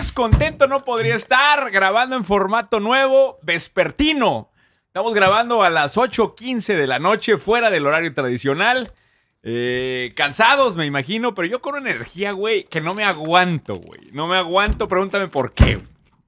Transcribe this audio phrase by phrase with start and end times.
[0.00, 4.48] más contento no podría estar grabando en formato nuevo, vespertino.
[4.86, 8.94] Estamos grabando a las 8.15 de la noche, fuera del horario tradicional.
[9.42, 14.00] Eh, cansados, me imagino, pero yo con una energía, güey, que no me aguanto, güey.
[14.14, 15.78] No me aguanto, pregúntame por qué.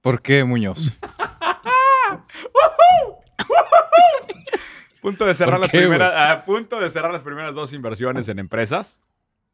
[0.02, 0.99] ¿Por qué, Muñoz?
[5.01, 8.29] Punto de cerrar ¿Por las qué, primeras, a punto de cerrar las primeras dos inversiones
[8.29, 9.01] en empresas.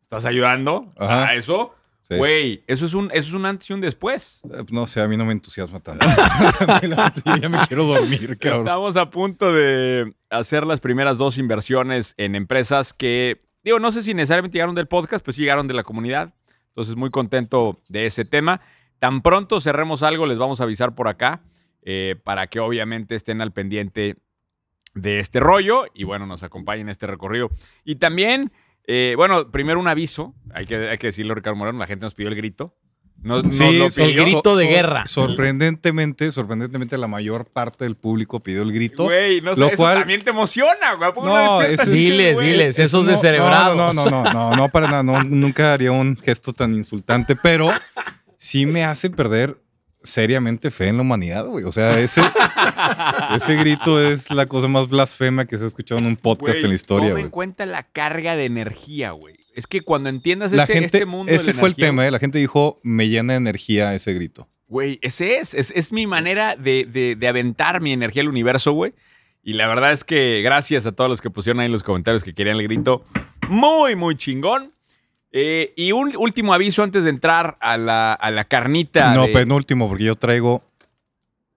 [0.03, 1.29] ¿Estás ayudando Ajá.
[1.29, 1.78] a eso?
[2.09, 2.17] Sí.
[2.17, 4.41] Güey, eso es un, eso es un antes y un después.
[4.51, 6.07] Eh, No sé, a mí no me entusiasma tanto.
[7.27, 8.61] Yo ya me quiero dormir, cabrón.
[8.63, 14.03] Estamos a punto de hacer las primeras dos inversiones en empresas que, digo, no sé
[14.03, 16.33] si necesariamente llegaron del podcast, pues sí llegaron de la comunidad.
[16.69, 18.61] Entonces, muy contento de ese tema.
[19.01, 21.43] Tan pronto cerremos algo, les vamos a avisar por acá
[21.83, 24.17] eh, para que obviamente estén al pendiente
[24.95, 27.51] de este rollo y bueno, nos acompañen en este recorrido.
[27.85, 28.51] Y también,
[28.89, 32.15] eh, bueno, primero un aviso, hay que, hay que decirlo, Ricardo Moreno, la gente nos
[32.15, 32.75] pidió el grito.
[33.21, 34.05] Nos, nos lo so- pidió.
[34.07, 35.07] El grito de so- guerra.
[35.09, 39.05] Sorprendentemente, sorprendentemente, la mayor parte del público pidió el grito.
[39.05, 41.11] Güey, no sé, lo eso cual- también te emociona, güey.
[41.11, 42.51] ¿A poco No, eso es- Diles, güey?
[42.53, 43.77] diles, esos No, descerebrados.
[43.77, 45.03] No, no, no, no, no, no, para nada.
[45.03, 47.71] no, nunca haría un gesto tan insultante, pero
[48.37, 49.59] sí me hace perder
[50.09, 51.65] seriamente fe en la humanidad, güey.
[51.65, 52.21] O sea, ese,
[53.37, 56.65] ese grito es la cosa más blasfema que se ha escuchado en un podcast Güey,
[56.65, 57.31] en la historia, Toma en güey.
[57.31, 59.37] cuenta la carga de energía, güey.
[59.55, 62.07] Es que cuando entiendas La este, gente, este mundo de ese la fue el tema,
[62.07, 62.11] ¿eh?
[62.11, 64.49] La gente dijo, me llena de energía ese grito.
[64.69, 65.73] Güey, ese es, es.
[65.75, 68.93] es mi manera de, de- de aventar mi energía al universo, güey.
[69.43, 72.23] Y la verdad es que gracias a todos los que pusieron ahí en los comentarios
[72.23, 73.05] que querían el grito.
[73.49, 74.73] Muy, muy chingón.
[75.33, 79.13] Eh, y un último aviso antes de entrar a la, a la carnita.
[79.15, 80.63] No, de- penúltimo, porque yo traigo,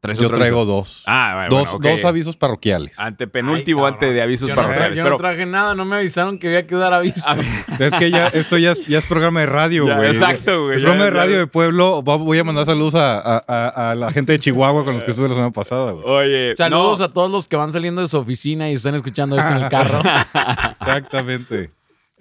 [0.01, 0.65] ¿Traes yo traigo aviso?
[0.73, 1.03] dos.
[1.05, 2.99] Ah, bueno, dos, dos avisos parroquiales.
[2.99, 4.97] Antepenúltimo Ay, antes de avisos yo no, parroquiales.
[4.97, 7.23] yo pero- no traje nada, no me avisaron que había que dar aviso.
[7.79, 10.09] Es que ya, esto ya es, ya es programa de radio, Ya, güey.
[10.09, 12.01] exacto, güey, Es programa de radio de pueblo.
[12.01, 15.11] Voy a mandar saludos a, a- a- a la gente de Chihuahua con los que
[15.11, 16.03] estuve la semana pasada, güey.
[16.05, 17.05] Oye, Saludos no.
[17.05, 19.69] a todos los que van saliendo de su oficina y están escuchando esto en el
[19.69, 20.01] carro.
[20.81, 21.69] Exactamente.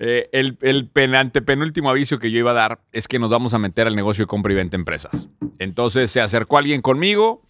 [0.02, 3.52] Eh, el, el pen- antepenúltimo aviso que yo iba a dar es que nos vamos
[3.52, 5.28] a meter al negocio de compra y venta empresas.
[5.58, 7.42] Entonces se acercó alguien conmigo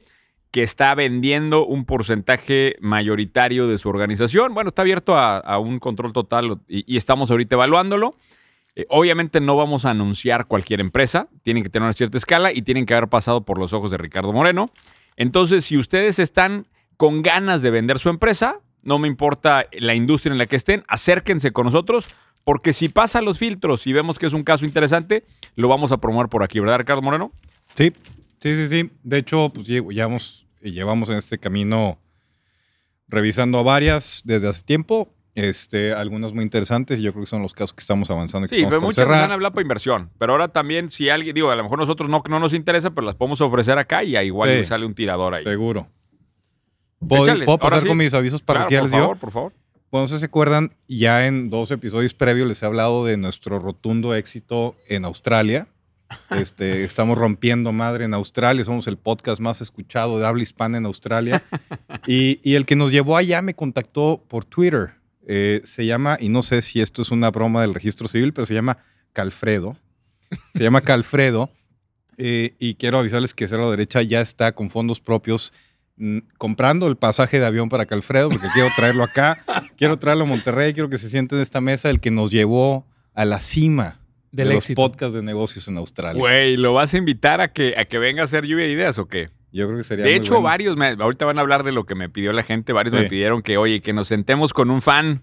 [0.50, 4.52] que está vendiendo un porcentaje mayoritario de su organización.
[4.52, 8.16] Bueno, está abierto a, un control total y, y estamos ahorita evaluándolo.
[8.74, 12.62] Eh, obviamente no vamos a anunciar cualquier empresa, tienen que tener una cierta escala y
[12.62, 14.66] tienen que haber pasado por los ojos de Ricardo Moreno.
[15.16, 20.32] Entonces, si ustedes están con ganas de vender su empresa, no me importa la industria
[20.32, 22.08] en la que estén, acérquense con nosotros,
[22.44, 25.24] porque si pasan los filtros y vemos que es un caso interesante,
[25.56, 27.32] lo vamos a promover por aquí, ¿verdad, Ricardo Moreno?
[27.76, 27.92] Sí,
[28.40, 28.90] sí, sí, sí.
[29.02, 31.98] De hecho, pues lle- llevamos, llevamos en este camino
[33.08, 35.14] revisando a varias desde hace tiempo.
[35.36, 38.48] Este, algunas muy interesantes y yo creo que son los casos que estamos avanzando.
[38.48, 39.24] que Sí, pero por muchas cerrar.
[39.24, 42.22] han hablado para inversión, pero ahora también si alguien, digo, a lo mejor nosotros no,
[42.28, 44.64] no nos interesa, pero las podemos ofrecer acá y ahí igual Sí.
[44.64, 45.44] sale un tirador ahí.
[45.44, 45.86] Seguro.
[46.98, 47.88] ¿Puedo, Échale, puedo ahora pasar sí.
[47.88, 49.04] con mis avisos Claro, parroquiales por yo?
[49.04, 49.52] favor, por favor.
[49.90, 53.16] Bueno, no sé si se acuerdan, ya en dos episodios previos les he hablado de
[53.16, 55.66] nuestro rotundo éxito en Australia.
[56.30, 60.86] Este, estamos rompiendo madre en Australia, somos el podcast más escuchado de habla hispana en
[60.86, 61.42] Australia.
[62.06, 64.92] Y, y el que nos llevó allá me contactó por Twitter.
[65.26, 68.46] Eh, se llama, y no sé si esto es una broma del registro civil, pero
[68.46, 68.78] se llama
[69.12, 69.76] Calfredo.
[70.54, 71.50] Se llama Calfredo.
[72.22, 75.54] Eh, y quiero avisarles que Cero Derecha ya está con fondos propios
[76.38, 79.44] comprando el pasaje de avión para Calfredo, porque quiero traerlo acá,
[79.76, 82.86] quiero traerlo a Monterrey, quiero que se siente en esta mesa el que nos llevó
[83.14, 84.00] a la cima
[84.32, 86.18] Del de los podcasts de negocios en Australia.
[86.18, 88.98] Güey, ¿lo vas a invitar a que, a que venga a hacer lluvia de ideas
[88.98, 89.30] o qué?
[89.52, 90.44] Yo creo que sería De muy hecho, bueno.
[90.44, 93.04] varios, me- ahorita van a hablar de lo que me pidió la gente, varios me
[93.08, 95.22] pidieron que, oye, que nos sentemos con un fan.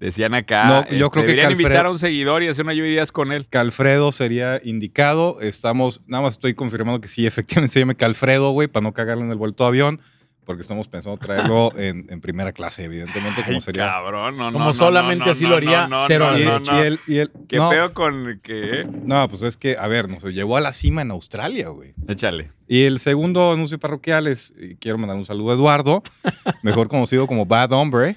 [0.00, 0.64] Decían acá.
[0.66, 3.04] No, yo este, creo que deberían Calfred- invitar a un seguidor y hacer una lluvia
[3.12, 3.46] con él.
[3.48, 5.40] Calfredo sería indicado.
[5.42, 9.24] Estamos, nada más estoy confirmando que sí, efectivamente se llama Calfredo, güey, para no cagarle
[9.24, 10.00] en el vuelto de avión,
[10.46, 13.84] porque estamos pensando traerlo en, en primera clase, evidentemente, como Ay, sería.
[13.88, 16.78] cabrón, no, no, Como no, solamente no, así lo haría no, no, cero Y, y
[16.78, 18.88] él, y él- ¿Qué no, pedo con que?
[19.04, 21.92] no, pues es que, a ver, nos llevó a la cima en Australia, güey.
[22.08, 22.52] Échale.
[22.66, 26.02] Y el segundo anuncio parroquial es, y quiero mandar un saludo a Eduardo,
[26.62, 28.16] mejor conocido como Bad Hombre,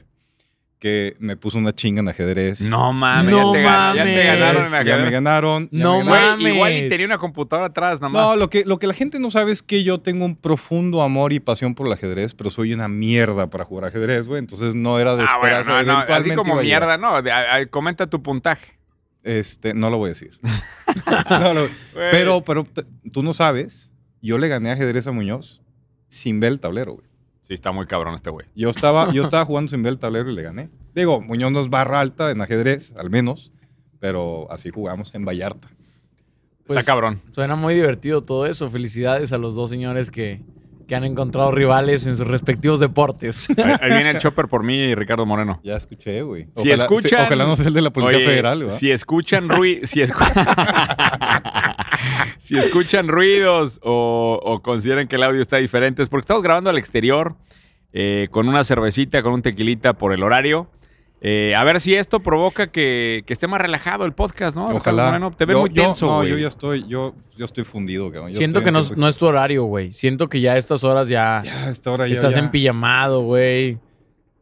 [0.83, 2.59] que me puso una chinga en ajedrez.
[2.69, 4.25] No mames, No ya, te, gan- ya te mames.
[4.25, 5.05] ganaron en ya ajedrez.
[5.05, 5.69] me ganaron.
[5.71, 6.39] ya No me ganaron.
[6.41, 6.89] Güey, igual y mames.
[6.89, 8.21] tenía una computadora atrás, nada más.
[8.27, 11.01] No, lo que, lo que la gente no sabe es que yo tengo un profundo
[11.01, 14.39] amor y pasión por el ajedrez, pero soy una mierda para jugar ajedrez, güey.
[14.39, 15.85] Entonces no era de Ah, bueno, esperar.
[15.85, 17.21] no, no, así como mierda, no.
[17.21, 18.73] de- a- a- comenta tu puntaje.
[19.23, 20.31] Este, no lo voy a decir.
[21.29, 21.61] No lo-
[21.93, 22.11] Güey.
[22.11, 22.67] pero, pero
[23.13, 23.89] tú no sabes,
[24.21, 25.61] yo le gané ajedrez a Muñoz
[26.09, 27.07] sin ver el tablero, güey.
[27.53, 28.47] Sí, está muy cabrón este güey.
[28.55, 30.69] Yo estaba, yo estaba jugando sin ver el tablero y le gané.
[30.95, 33.53] Digo, Muñoz no es barra alta en ajedrez, al menos,
[33.99, 35.67] pero así jugamos en Vallarta.
[36.65, 37.21] Pues, está cabrón.
[37.31, 38.71] Suena muy divertido todo eso.
[38.71, 40.41] Felicidades a los dos señores que,
[40.87, 43.47] que han encontrado rivales en sus respectivos deportes.
[43.57, 45.59] Ahí, ahí viene el chopper por mí y Ricardo Moreno.
[45.63, 46.47] Ya escuché, güey.
[46.55, 48.75] Si Ojalá- escuchan- Ojalá no sea el de la Policía Oye, Federal, ¿verdad?
[48.77, 51.72] Si escuchan ruidos, si, escu-
[52.37, 56.69] si escuchan ruidos o, o consideran que el audio está diferente, es porque estamos grabando
[56.69, 57.35] al exterior
[57.93, 60.69] eh, con una cervecita, con un tequilita por el horario.
[61.25, 64.65] Eh, a ver si esto provoca que, que esté más relajado el podcast, ¿no?
[64.65, 65.31] Ojalá.
[65.37, 66.29] Te Yo- muy tenso, No, güey.
[66.31, 68.31] yo ya estoy, yo, yo estoy fundido, cabrón.
[68.31, 69.93] Yo Siento que no, no es tu horario, güey.
[69.93, 72.13] Siento que ya a estas horas ya, Ya, a esta hora ya.
[72.15, 72.41] estás ya.
[72.41, 73.77] en pijamado, güey.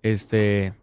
[0.02, 0.74] Este.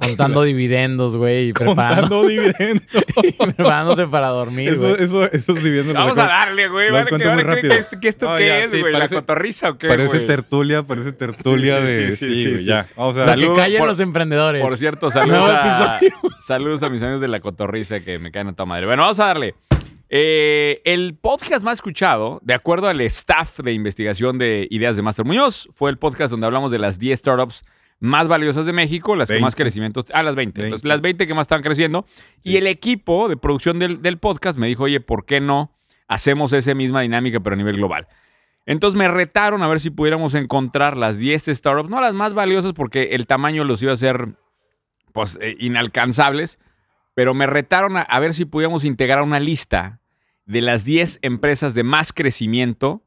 [0.00, 1.48] Contando dividendos, güey.
[1.48, 2.82] Y preparando, Contando dividendos.
[3.24, 4.94] y preparándote para dormir, eso, güey.
[5.00, 5.94] eso, esos dividendos.
[5.94, 6.88] Vamos a darle, güey.
[6.90, 7.74] cuento que- muy van a creer rápido.
[7.74, 8.92] que esto- que esto No, qué ya, es, sí, güey?
[8.92, 12.10] ¿La cotorriza o qué, Parece tertulia, parece tertulia Sí, sí, de.
[12.16, 12.88] sí, Sí, sí, ya.
[12.96, 14.62] Vamos a Para Salud que callen por- los emprendedores.
[14.62, 16.00] Por cierto, saludos a,
[16.46, 18.86] saludos a mis amigos de la cotorriza que me caen a toda madre.
[18.86, 19.54] Bueno, vamos a darle.
[20.10, 25.24] Eh, el podcast más escuchado, de acuerdo al staff de investigación de ideas de Master
[25.26, 27.64] Muñoz, fue el podcast donde hablamos de las 10 startups
[28.00, 29.44] más valiosas de México, las que 20.
[29.44, 30.04] más crecimiento...
[30.12, 30.60] Ah, las 20.
[30.60, 30.76] 20.
[30.76, 32.04] Las- Las 20 que más estaban creciendo.
[32.42, 35.72] Y el equipo de producción del, del podcast me dijo, oye, ¿por qué no
[36.06, 38.06] hacemos esa misma dinámica pero a nivel global?
[38.66, 42.72] Entonces me retaron a ver si pudiéramos encontrar las 10 startups, no las más valiosas
[42.74, 44.36] porque el tamaño los iba a hacer
[45.12, 46.58] pues eh, inalcanzables,
[47.14, 50.00] pero me retaron a, a ver si podíamos integrar una lista
[50.44, 53.02] de las 10 empresas de más crecimiento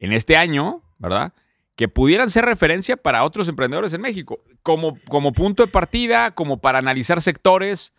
[0.00, 1.32] en este año, ¿verdad?
[1.76, 6.60] Que pudieran ser referencia para otros emprendedores en México, como, como punto de partida, como
[6.60, 7.92] para analizar sectores,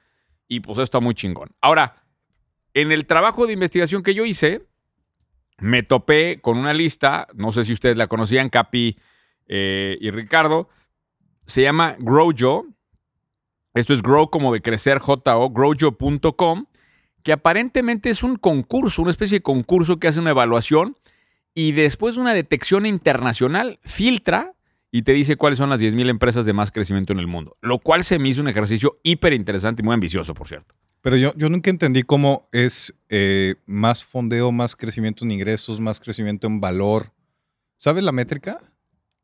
[0.48, 1.50] y pues eso está muy chingón.
[1.60, 2.04] Ahora,
[2.74, 4.66] en el trabajo de investigación que yo hice,
[5.58, 8.98] me topé con una lista, no sé si ustedes la conocían, Capi
[9.48, 10.70] eh, y Ricardo,
[11.46, 12.66] se llama GrowJo.
[13.74, 16.66] Esto es grow como de crecer, J-O, growjo.com,
[17.24, 20.96] que aparentemente es un concurso, una especie de concurso que hace una evaluación
[21.56, 24.54] y después de una detección internacional filtra
[24.92, 27.58] y te dice cuáles son las 10.000 empresas de más crecimiento en el mundo.
[27.62, 30.76] Lo cual se me hizo un ejercicio hiper interesante y muy ambicioso, por cierto.
[31.02, 36.00] Pero yo, yo nunca entendí cómo es eh, más fondeo, más crecimiento en ingresos, más
[36.00, 37.12] crecimiento en valor.
[37.78, 38.60] ¿Sabes la métrica?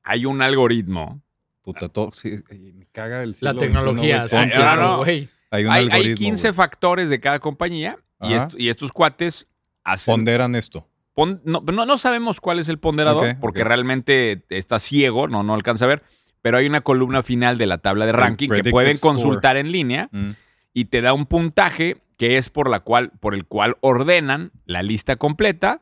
[0.04, 1.22] Hay un algoritmo.
[1.62, 2.40] Puta, todo, sí,
[2.74, 4.28] me caga el La siglo tecnología.
[4.28, 5.04] XXI, tonto, ahora claro.
[5.04, 5.20] Hay
[5.66, 6.16] un Hay, hay algoritmo.
[6.18, 6.56] 15 güey.
[6.56, 9.48] factores de cada compañía y, esto- y estos cuates
[9.84, 10.12] hacen...
[10.14, 10.88] Ponderan esto.
[11.24, 13.68] Pon- no, no, no sabemos cuál es el ponderador Ok, porque ok.
[13.68, 16.04] realmente está ciego, no, no alcanza a ver,
[16.42, 19.14] pero hay una columna final de la tabla de ranking que pueden score.
[19.14, 20.30] consultar en línea Mm.
[20.74, 24.84] y te da un puntaje que es por, la cual, por el cual ordenan la
[24.84, 25.82] lista completa.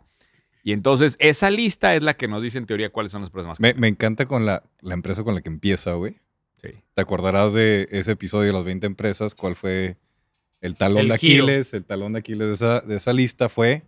[0.63, 3.47] Y entonces esa lista es la que nos dice en teoría cuáles son las empresas
[3.47, 6.18] más Me, me encanta con la, la empresa con la que empieza, güey.
[6.62, 6.69] Sí.
[6.94, 9.36] ¿Te acordarás de ese episodio de las 20 empresas?
[9.36, 9.97] ¿Cuál fue
[10.62, 11.44] el talón El de giro.
[11.45, 11.74] Aquiles?
[11.74, 13.83] El talón de Aquiles de esa, de esa lista fue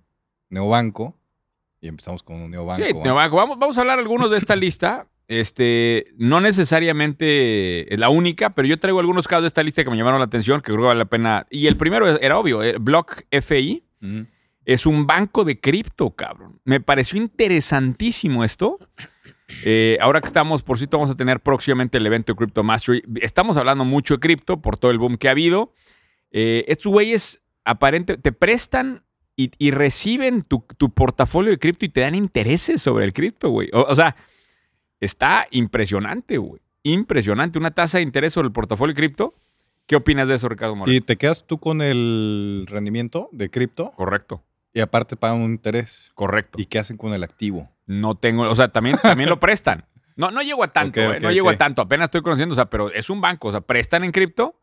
[0.50, 1.18] Neobanco.
[1.82, 2.86] Y empezamos con un Neobanco.
[2.86, 2.94] Sí.
[2.94, 3.36] Neobanco.
[3.36, 5.08] Vamos, vamos a hablar algunos de esta lista.
[5.28, 9.90] Este, no necesariamente es la única, pero yo traigo algunos casos de esta lista que
[9.90, 11.48] me llamaron la atención, que creo que vale la pena.
[11.50, 14.22] Y el primero era obvio, eh, Block FI Mm.
[14.66, 16.60] es un banco de cripto, cabrón.
[16.66, 18.80] Me pareció interesantísimo esto.
[19.64, 23.04] Eh, ahora que estamos, por cierto, vamos a tener próximamente el evento de Crypto Mastery.
[23.22, 25.72] Estamos hablando mucho de cripto por todo el boom que ha habido.
[26.32, 29.04] Eh, estos güeyes aparente, te prestan
[29.36, 33.50] y, y reciben tu, tu portafolio de cripto y te dan intereses sobre el cripto,
[33.50, 33.70] güey.
[33.74, 34.16] O, o sea,
[35.00, 36.62] está impresionante, güey.
[36.84, 37.60] Impresionante.
[37.60, 39.36] Una tasa de interés sobre el portafolio de cripto.
[39.88, 40.96] ¿Qué opinas de eso, Ricardo Moreno?
[40.96, 46.12] Y te quedas tú con el rendimiento de cripto Correcto, y aparte pagan un interés.
[46.16, 46.60] correcto.
[46.62, 47.70] ¿Y qué hacen con el activo?
[47.88, 49.86] No tengo, o sea, también, también lo prestan.
[50.16, 51.56] No, no llego a tanto, Ok, eh, no llego ok.
[51.56, 54.12] a tanto, apenas estoy conociendo, o sea, pero es un banco, o sea, prestan en
[54.12, 54.60] cripto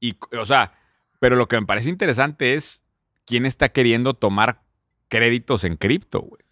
[0.00, 0.72] y, o sea,
[1.18, 2.84] pero lo que me parece interesante es
[3.28, 4.62] quién está queriendo tomar
[5.08, 6.42] créditos en cripto, güey.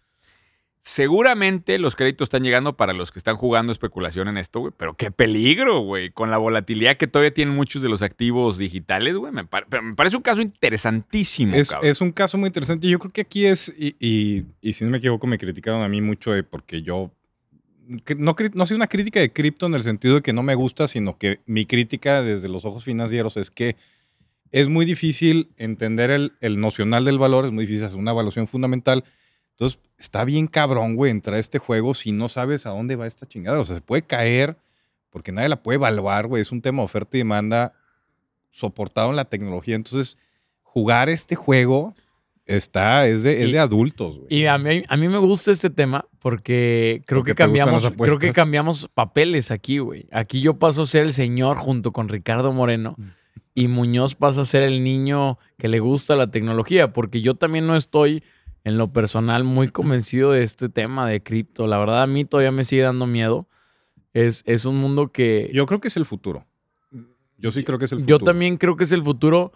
[0.79, 4.93] Seguramente los créditos están llegando para los que están jugando especulación en esto, güey, pero
[4.95, 9.33] qué peligro, güey, con la volatilidad que todavía tienen muchos de los activos digitales, güey,
[9.33, 11.89] me, me parece un caso interesantísimo, Es, cabrón.
[11.91, 12.87] es un caso muy interesante.
[12.87, 15.89] Yo creo que aquí es, y, y- y si no me equivoco, me criticaron a
[15.89, 17.11] mí mucho de porque yo
[18.17, 20.87] no, no soy una crítica de cripto en el sentido de que no me gusta,
[20.87, 23.75] sino que mi crítica desde los ojos financieros es que
[24.51, 28.47] es muy difícil entender el, el nocional del valor, es muy difícil hacer una evaluación
[28.47, 29.03] fundamental.
[29.51, 33.07] Entonces, está bien cabrón, güey, entrar a este juego si no sabes a dónde va
[33.07, 33.59] esta chingada.
[33.59, 34.57] O sea, se puede caer
[35.09, 36.41] porque nadie la puede evaluar, güey.
[36.41, 37.73] Es un tema de oferta y demanda
[38.51, 39.75] soportado en la tecnología.
[39.75, 40.17] Entonces,
[40.61, 41.95] jugar este juego
[42.47, 44.33] Está, es de, es de adultos, güey.
[44.33, 48.17] Y a mí, a mí me gusta este tema porque creo Porque que cambiamos, creo
[48.17, 50.07] que cambiamos papeles aquí, güey.
[50.13, 52.95] Aquí yo paso a ser el señor junto con Ricardo Moreno
[53.55, 57.67] y Muñoz pasa a ser el niño que le gusta la tecnología, porque yo también
[57.67, 58.23] no estoy
[58.63, 61.67] en lo personal muy convencido de este tema de cripto.
[61.67, 63.47] La verdad a mí todavía me sigue dando miedo.
[64.13, 66.45] Es, es un mundo que Yo creo que es el futuro.
[67.37, 68.19] Yo sí creo que es el futuro.
[68.19, 69.51] yo también creo que es el futuro,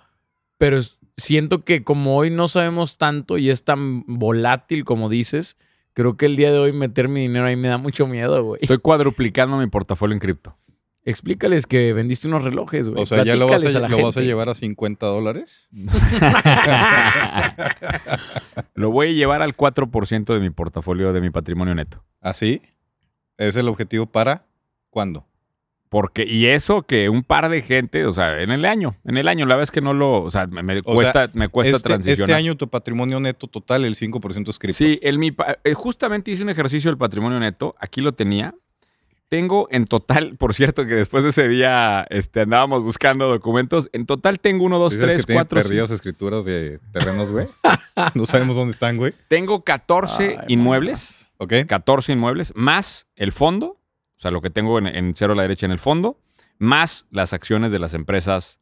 [0.57, 5.57] pero es- siento que como hoy no sabemos tanto y es tan volátil como dices,
[5.93, 8.59] creo que el día de hoy meter mi dinero ahí me da mucho miedo, güey.
[8.61, 10.55] Estoy cuadruplicando mi portafolio en cripto.
[11.03, 13.01] Explícales que vendiste unos relojes, güey.
[13.01, 15.67] O sea, ya lo vas, a, lo vas llevar a 50 dólares.
[18.75, 22.03] Lo voy a llevar al 4% de mi portafolio, de mi patrimonio neto.
[22.20, 22.62] ¿Así?
[23.38, 24.46] ¿Es el objetivo para
[24.89, 25.25] cuándo?
[25.89, 29.27] Porque, y eso que un par de gente, o sea, en el año, en el
[29.27, 31.88] año, la vez que no lo, o sea, me, me O cuesta, me cuesta Este,
[31.89, 32.29] transicionar.
[32.29, 34.77] este año tu patrimonio neto total, el 5% es cripto.
[34.77, 38.55] Sí, el, mi, eh, justamente hice un ejercicio del patrimonio neto, aquí lo tenía.
[39.31, 43.89] Tengo en total, por cierto, que después de ese día este, andábamos buscando documentos.
[43.93, 45.95] En total tengo uno, dos, ¿Sí sabes tres, que cuatro, perdidas cinco.
[45.95, 47.47] escrituras de terrenos, güey?
[48.13, 49.13] no sabemos dónde están, güey.
[49.29, 51.53] Tengo 14 Ay, inmuebles, ¿Ok?
[51.65, 53.67] 14 inmuebles, más el fondo,
[54.17, 56.19] o sea, lo que tengo en, en cero a la derecha en el fondo,
[56.59, 58.59] más las acciones de las empresas,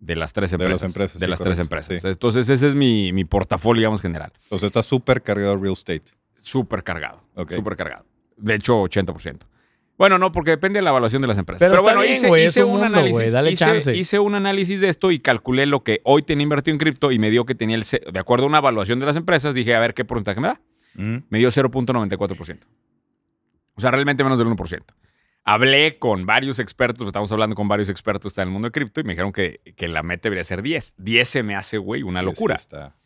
[0.00, 0.82] de las tres De empresas.
[0.82, 2.00] las empresas, De sí, las tres empresas.
[2.02, 2.08] sí.
[2.08, 4.32] Entonces, ese es mi, mi portafolio, digamos, general.
[4.48, 6.02] O sea, está súper cargado de real estate.
[6.40, 7.22] Súper cargado.
[7.36, 7.52] Ok.
[7.52, 8.04] Súper cargado.
[8.36, 9.38] De hecho, 80%.
[9.98, 11.68] Bueno, no, porque depende de la evaluación de las empresas.
[11.68, 13.32] Pero bueno, bien, hice, hice un mundo, análisis.
[13.32, 17.10] dale hice, un análisis de esto y calculé lo que hoy tenía invertido en cripto
[17.10, 17.84] y me dio que tenía el.
[18.12, 20.60] De acuerdo a una evaluación de las empresas, dije, a ver qué porcentaje me da.
[20.94, 21.16] Mm.
[21.28, 22.60] Me dio 0.94%.
[23.74, 24.82] O sea, realmente menos del 1%.
[25.44, 29.04] Hablé con varios expertos, estamos hablando con varios expertos en el mundo de cripto y
[29.04, 30.94] me dijeron que, que la meta debería ser 10.
[30.98, 32.58] 10 se me hace, güey, una Sí, locura.
[32.58, 32.96] sí está.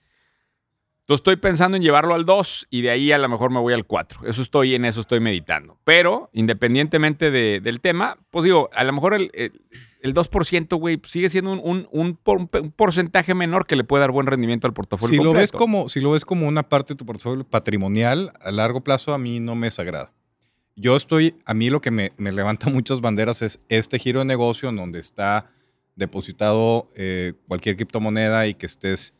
[1.03, 3.75] Entonces estoy pensando en llevarlo al 2 y de ahí a lo mejor me voy
[3.75, 4.21] al 4.
[4.27, 5.77] Eso estoy, en eso estoy meditando.
[5.85, 9.53] Pero independientemente de- del tema, pues digo, a lo mejor el, el,
[10.01, 14.03] el 2%, güey, sigue siendo un, un- un por- un porcentaje menor que le puede
[14.03, 16.95] dar buen rendimiento al portafolio Si lo, ves como, si lo ves como una parte
[16.95, 20.13] de tu portafolio patrimonial, a largo plazo a mí no me desagrada.
[20.77, 24.25] Yo estoy, a mí lo que me, me levanta muchas banderas es este giro de
[24.27, 25.51] negocio en donde está
[25.97, 29.15] depositado eh, cualquier criptomoneda y que estés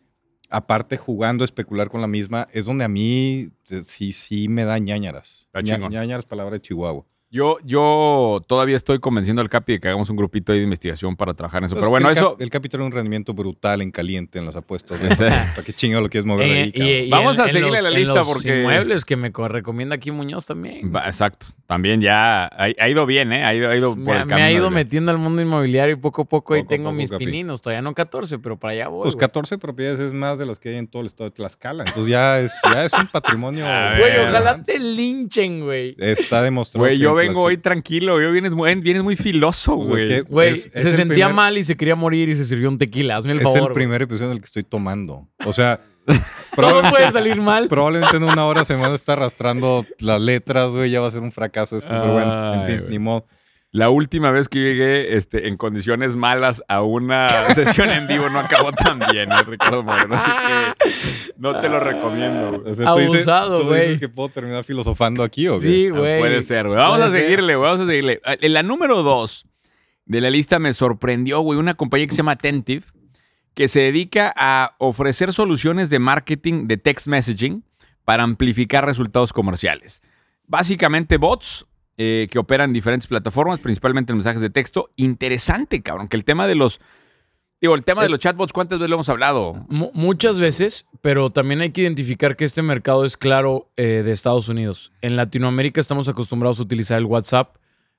[0.53, 4.65] aparte jugando a especular con la misma, es donde a mí eh, sí, sí me
[4.65, 5.49] da ñañaras.
[5.55, 7.05] Ña- ñañaras, palabra de Chihuahua.
[7.35, 11.17] Yo, yo todavía estoy convenciendo al Capi de que hagamos un grupito ahí de investigación
[11.17, 11.75] para trabajar en eso.
[11.77, 12.33] Pues Pero bueno, el eso...
[12.33, 14.99] cap- el capital tiene un rendimiento brutal en caliente en las apuestas.
[15.19, 16.89] ¿Para qué chingo lo quieres mover Eh, ahí, y- cabrón?
[17.07, 19.95] y Vamos a seguirle los- la en lista los porque- inmuebles que me co- recomienda
[19.95, 20.93] aquí Muñoz también.
[20.95, 21.47] Va, exacto.
[21.73, 23.45] También ya ha, ha ido bien, ¿eh?
[23.45, 25.95] Ha ido, ha ido me, por ha- el me ha ido metiendo al mundo inmobiliario
[25.95, 27.25] y poco a poco ahí Poco a tengo poco, mis Capi.
[27.25, 27.63] pininos.
[27.63, 29.05] Todavía no 14, pero para allá voy.
[29.05, 29.21] Pues güey.
[29.21, 31.85] 14 propiedades es más de las que hay en todo el estado de Tlaxcala.
[31.87, 33.65] Entonces ya es, ya es un patrimonio.
[33.99, 35.95] Güey, ojalá te linchen, güey.
[35.99, 36.85] Está demostrado.
[36.87, 38.21] Güey, yo en vengo Tlaxcala- hoy tranquilo.
[38.21, 40.09] Yo vienes muy, vienes muy filoso, Pues es güey.
[40.09, 42.45] que Güey, es- es se el sentía primer- mal y se quería morir y se
[42.45, 43.17] sirvió un tequila.
[43.17, 43.59] Hazme el Es favor.
[43.59, 43.75] el güey.
[43.75, 45.27] primer episodio en el que estoy tomando.
[45.47, 46.21] O sea, Todo
[46.57, 47.69] probablemente, puede salir mal.
[47.69, 50.91] probablemente en una hora se me van a estar arrastrando las letras, güey.
[50.91, 52.91] Ya va a ser un fracaso esto, pero bueno, en fin, güey.
[52.91, 53.27] ni modo.
[53.75, 58.39] La última vez que llegué este, en condiciones malas a una sesión en vivo no
[58.41, 60.15] acabó tan bien, ¿eh, Ricardo Moreno.
[60.15, 62.59] Así que no te lo recomiendo.
[62.61, 62.71] güey.
[62.73, 63.81] O sea, tú dices- Abusado, ¿tú güey.
[63.83, 65.67] dices que puedo terminar filosofando aquí o qué?
[65.67, 66.19] Sí, No güey.
[66.19, 66.77] puede ser, güey.
[66.77, 67.67] Vamos Puede a seguirle, güey.
[67.71, 68.21] Vamos a seguirle.
[68.27, 69.47] Ah, En la número dos
[70.05, 72.85] de la lista me sorprendió, güey, una compañía que se llama Attentive,
[73.55, 77.65] que se dedica a ofrecer soluciones de marketing de text messaging
[78.05, 80.01] para amplificar resultados comerciales.
[80.47, 81.67] Básicamente bots
[81.99, 84.91] eh, que operan en diferentes plataformas, principalmente en mensajes de texto.
[84.97, 86.81] Interesante, cabrón, que el tema de los...
[87.61, 89.65] Digo, el tema de los chatbots, ¿cuántas veces lo hemos hablado?
[89.69, 94.11] Mu- muchas veces, pero también hay que identificar que este mercado es claro eh, de
[94.11, 94.91] Estados Unidos.
[95.01, 97.55] En Latinoamérica estamos acostumbrados a utilizar el WhatsApp,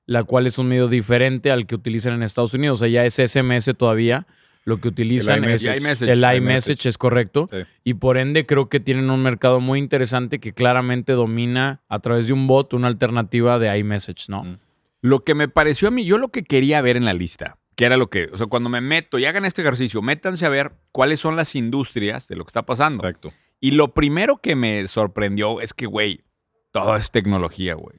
[0.06, 2.82] la cual es un medio diferente al que utilizan en Estados Unidos.
[2.82, 4.28] Allá es SMS todavía.
[4.66, 5.82] Lo que utilizan es iMessage.
[5.82, 6.10] iMessage.
[6.10, 6.86] el iMessage.
[6.86, 7.48] es correcto.
[7.52, 7.58] Sí.
[7.84, 12.28] Y por ende creo que tienen un mercado muy interesante que claramente domina a través
[12.28, 14.44] de un bot una alternativa de iMessage, ¿no?
[14.44, 14.60] Mm.
[15.02, 17.86] Lo que me pareció a mí, yo lo que quería ver en la lista, que
[17.86, 20.72] era lo que, o sea, cuando me meto y hagan este ejercicio, métanse a ver
[20.94, 23.06] cuáles son las industrias de lo que está pasando.
[23.06, 23.34] Exacto.
[23.60, 26.24] Y lo primero que me sorprendió es que, güey,
[26.72, 27.98] todo es tecnología, güey.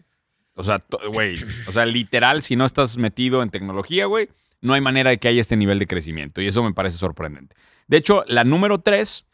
[0.55, 4.29] O sea, güey, o sea, literal, si no estás metido en tecnología, güey,
[4.65, 6.41] no hay manera de que haya este nivel de crecimiento.
[6.41, 7.55] Y eso me parece sorprendente.
[7.87, 9.27] De hecho, la número tres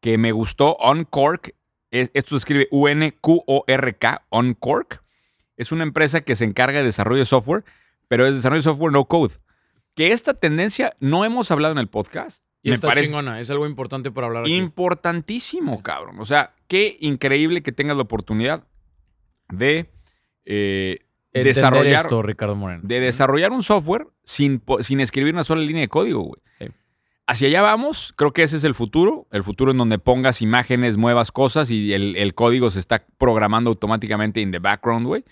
[0.00, 1.56] que me gustó, OnCork,
[1.90, 5.02] es, esto se escribe U-N-Q-O-R-K, OnCork.
[5.56, 7.64] Es una empresa que se encarga de desarrollo de software,
[8.06, 9.34] pero es desarrollo de software no code.
[9.96, 13.50] Que esta tendencia no hemos hablado en el podcast Y me está parece chingona, es
[13.50, 14.54] algo importante para hablar aquí.
[14.54, 16.20] importantísimo, cabrón.
[16.20, 18.62] O sea, qué increíble que tengas la oportunidad
[19.48, 19.90] de
[20.44, 21.00] eh,
[21.32, 22.82] desarrollar, esto, Ricardo Moreno.
[22.84, 26.42] de desarrollar un software sin, sin escribir una sola línea de código, güey.
[26.58, 26.66] Sí.
[27.26, 30.96] Hacia allá vamos, creo que ese es el futuro, el futuro en donde pongas imágenes,
[30.98, 35.24] muevas cosas y el, el código se está programando automáticamente in the background, güey.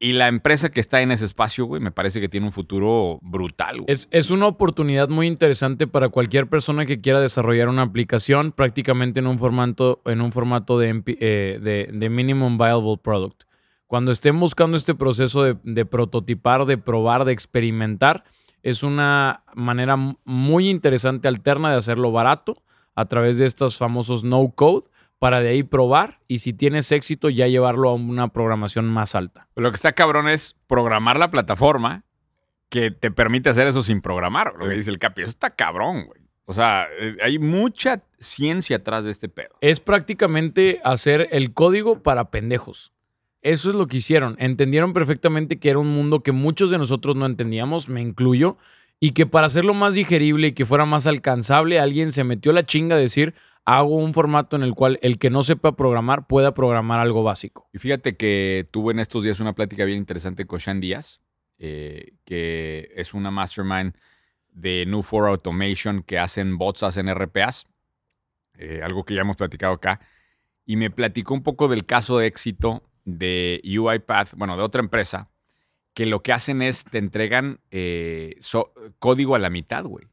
[0.00, 3.18] Y la empresa que está en ese espacio, güey, me parece que tiene un futuro
[3.22, 3.86] brutal, güey.
[3.88, 9.20] Es, es una oportunidad muy interesante para cualquier persona que quiera desarrollar una aplicación prácticamente
[9.20, 13.44] en un formato, en un formato de, eh, de, de Minimum Viable Product.
[13.86, 18.24] Cuando estén buscando este proceso de, de prototipar, de probar, de experimentar,
[18.62, 22.62] es una manera muy interesante, alterna de hacerlo barato
[22.94, 24.88] a través de estos famosos no-code
[25.18, 29.48] para de ahí probar y si tienes éxito ya llevarlo a una programación más alta.
[29.54, 32.04] Lo que está cabrón es programar la plataforma
[32.68, 34.54] que te permite hacer eso sin programar.
[34.58, 36.22] Lo que dice el Capi, eso está cabrón, güey.
[36.46, 39.54] O sea, eh, hay mucha ciencia atrás de este pedo.
[39.60, 42.93] Es prácticamente hacer el código para pendejos.
[43.44, 44.36] Eso es lo que hicieron.
[44.38, 48.56] Entendieron perfectamente que era un mundo que muchos de nosotros no entendíamos, me incluyo,
[48.98, 52.64] y que para hacerlo más digerible y que fuera más alcanzable, alguien se metió la
[52.64, 53.34] chinga a decir,
[53.66, 57.68] hago un formato en el cual el que no sepa programar pueda programar algo básico.
[57.74, 61.20] Y fíjate que tuve en estos días una plática bien interesante con Sean Díaz,
[61.58, 63.94] eh, que es una mastermind
[64.52, 67.66] de New for Automation que hacen bots, hacen RPAs,
[68.54, 70.00] eh, algo que ya hemos platicado acá.
[70.64, 75.30] Y me platicó un poco del caso de éxito de UiPath, bueno, de otra empresa,
[75.94, 78.38] que lo que hacen es te entregan eh,
[78.98, 80.06] código a la mitad, güey.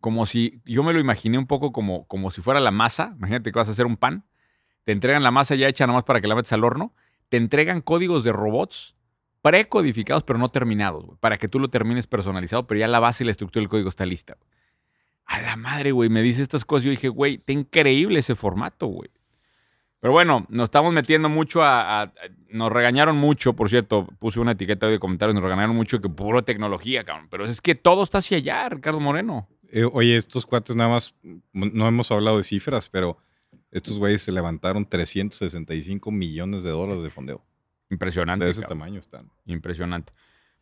[0.00, 3.14] Como si, yo me lo imaginé un poco como, como si fuera la masa.
[3.16, 4.26] Imagínate que vas a hacer un pan.
[4.84, 6.92] Te entregan la masa ya hecha nomás para que la metas al horno.
[7.28, 8.96] Te entregan códigos de robots
[9.42, 13.26] precodificados, pero no terminados, para que tú lo termines personalizado, pero ya la base y
[13.26, 14.38] la estructura del código está lista.
[15.24, 16.84] A la madre, güey, me dice estas cosas.
[16.84, 19.10] Yo dije, güey, está increíble ese formato, güey.
[20.02, 22.12] Pero bueno, nos estamos metiendo mucho a, a- a-
[22.50, 26.42] Nos regañaron mucho, por cierto, puse una etiqueta de comentarios, nos regañaron mucho que puro
[26.42, 27.28] tecnología, cabrón.
[27.30, 29.48] Pero es que todo está hacia allá, Ricardo Moreno.
[29.70, 31.38] Eh, oye, estos cuates nada más, mm,
[31.72, 33.16] no hemos hablado de cifras, pero
[33.70, 37.42] estos güeyes se levantaron 365 millones de dólares de fondeo.
[37.88, 38.44] Impresionante.
[38.44, 38.78] De ese cabrón.
[38.80, 39.30] tamaño están.
[39.46, 40.12] Impresionante.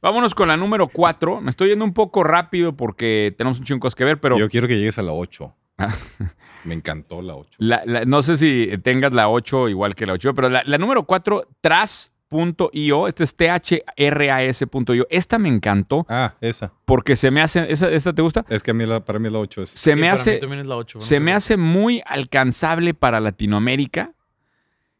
[0.03, 1.41] Vámonos con la número 4.
[1.41, 4.69] Me estoy yendo un poco rápido porque tenemos un chingo que ver, pero Yo quiero
[4.69, 5.55] que llegues a la 8.
[6.65, 7.51] Me encantó la 8.
[7.59, 10.79] la- la- no sé si tengas la 8 igual que la 8, pero la, la
[10.79, 11.49] número 4,
[12.31, 15.07] tras.io, este es thras.io.
[15.11, 16.73] Esta me encantó Ah, esa.
[16.85, 18.45] porque se me hace, ¿esa, esta te gusta?
[18.49, 19.71] Es que a mí la- para mí la 8 es.
[19.71, 21.57] Se Sí, me para hace, mí también es la ocho, no se sé me hace
[21.57, 24.13] muy alcanzable para Latinoamérica.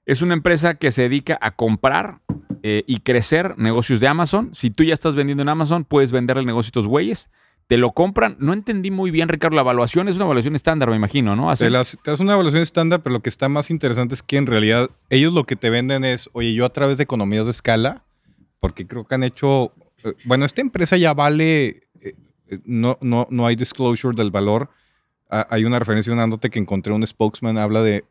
[0.07, 2.21] Es una empresa que se dedica a comprar
[2.63, 4.51] eh, y crecer negocios de Amazon.
[4.55, 7.31] Si tú ya estás vendiendo en Amazon, puedes vender el negocio a estos güeyes.
[7.67, 8.37] Te lo compran.
[8.41, 10.09] No entendí muy bien, Ricardo, la evaluación.
[10.09, 11.51] Es una evaluación estándar, me imagino, ¿no?
[11.51, 14.91] Hacen- Te, una evaluación estándar, pero lo que está más interesante es que en realidad
[15.09, 18.03] ellos lo que te venden es, oye, yo a través de economías de escala,
[18.59, 19.73] porque creo que han hecho,
[20.05, 21.67] eh, bueno, esta empresa ya vale,
[22.01, 22.15] eh,
[22.49, 24.71] eh, no, no, no hay disclosure del valor.
[25.33, 28.05] Hay una referencia, una nota que encontré, un spokesman habla de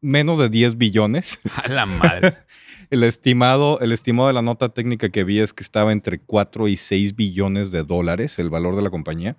[0.00, 1.40] menos de 10 billones.
[1.64, 2.34] A la madre.
[2.90, 6.68] El estimado, el estimado de la nota técnica que vi es que estaba entre 4
[6.68, 9.36] y 6 billones de dólares el valor de la compañía.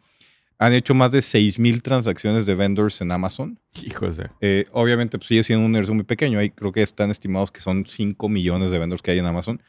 [0.60, 3.58] Han hecho más de 6 mil transacciones de vendors en Amazon.
[3.86, 4.30] Hijos de...
[4.42, 6.40] Eh, obviamente, pues sigue siendo un universo muy pequeño.
[6.40, 9.62] Ahí creo que están estimados que son 5 millones de vendors que hay en Amazon.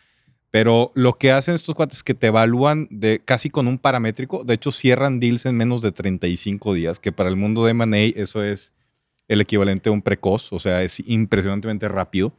[0.51, 4.45] Pero lo que hacen estos cuates es que te evalúan de casi con un paramétrico.
[4.45, 8.21] De hecho, cierran deals en menos de 35 días, que para el mundo de M&A
[8.21, 8.73] eso es
[9.29, 10.53] el equivalente a un precoz.
[10.53, 12.33] O sea, es impresionantemente rápido.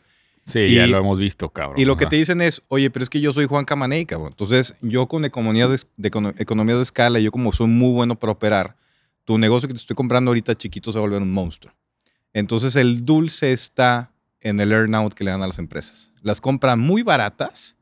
[0.46, 1.80] Sí, Y- ya lo hemos visto, cabrón.
[1.80, 4.30] Y lo que te dicen es, oye, pero es que yo soy Juan Camaney, cabrón.
[4.32, 8.18] Entonces, yo con economía de, de econo- economía de escala, yo como soy muy bueno
[8.20, 8.76] para operar,
[9.26, 11.74] tu negocio que te estoy comprando ahorita chiquito se va a volver un monstruo.
[12.34, 16.14] Entonces, el dulce está en el earnout que le dan a las empresas.
[16.24, 17.78] Las compran muy baratas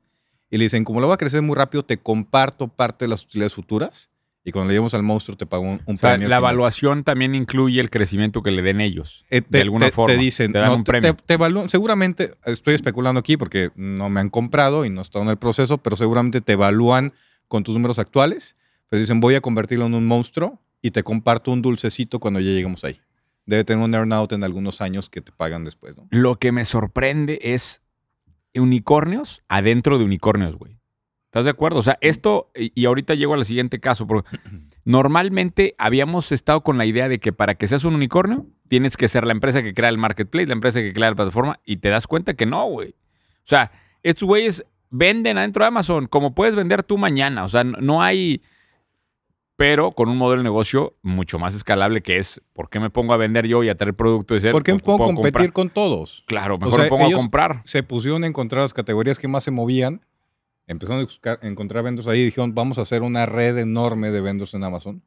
[0.50, 3.24] y le dicen, como lo va a crecer muy rápido, te comparto parte de las
[3.24, 4.10] utilidades futuras
[4.48, 6.30] y cuando le llevamos al monstruo te pago un, un O sea, premio.
[6.30, 6.52] la final.
[6.54, 9.26] evaluación también incluye el crecimiento que le den ellos.
[9.30, 10.16] Eh, de alguna te, forma.
[10.16, 11.16] Te dicen, Te dan no, un premio.
[11.16, 15.24] te- evalúan- seguramente, estoy especulando aquí porque no me han comprado y no he estado
[15.26, 17.12] en el proceso, pero seguramente te evalúan
[17.50, 18.56] con tus números actuales.
[18.90, 22.52] Pues dicen, voy a convertirlo en un monstruo y te comparto un dulcecito cuando ya
[22.52, 23.02] lleguemos ahí.
[23.46, 26.08] Debe tener un earnout en algunos años que te pagan después, ¿no?
[26.10, 27.82] Lo que me sorprende es
[28.56, 30.77] unicornios adentro de unicornios, güey.
[31.28, 31.80] ¿Estás de acuerdo?
[31.80, 34.30] O sea, esto, y ahorita llego al siguiente caso, porque
[34.86, 39.08] normalmente habíamos estado con la idea de que para que seas un unicornio, tienes que
[39.08, 41.90] ser la empresa que crea el marketplace, la empresa que crea la plataforma, y te
[41.90, 42.90] das cuenta que no, güey.
[42.92, 43.72] O sea,
[44.04, 47.44] estos güeyes venden adentro de Amazon como puedes vender tú mañana.
[47.44, 48.42] O sea, no- hay...
[49.58, 53.14] pero con un modelo de negocio mucho más escalable que es, ¿por qué me pongo
[53.14, 54.54] a vender yo y a traer producto y ser?
[54.54, 55.54] ¿Por qué pues, puedo puedo competir comprar.
[55.54, 56.24] con todos?
[56.28, 57.62] Claro, O mejor sea, me pongo a comprar.
[57.66, 60.02] Se pusieron a encontrar las categorías que más se movían,
[60.68, 64.12] empezaron a buscar- a encontrar vendors ahí y dijeron, vamos a hacer una red enorme
[64.12, 65.02] de vendors en Amazon.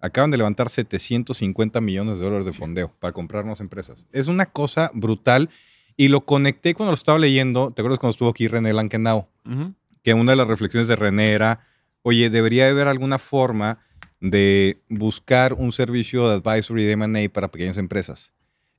[0.00, 4.06] Acaban de levantar 750 millones de dólares de fondeo para comprar más empresas.
[4.12, 5.48] Es una cosa brutal
[5.96, 7.70] y lo conecté cuando lo estaba leyendo.
[7.70, 9.28] ¿Te acuerdas cuando estuvo aquí René Lankenau?
[9.46, 9.74] Ujú.
[10.02, 11.60] que una de las reflexiones de René era,
[12.02, 13.78] oye, debería haber alguna forma
[14.20, 18.34] de buscar un servicio de advisory de M&A para pequeñas empresas.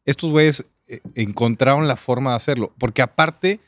[0.05, 3.59] Estos güeyes eh, encontraron la forma de hacerlo, porque aparte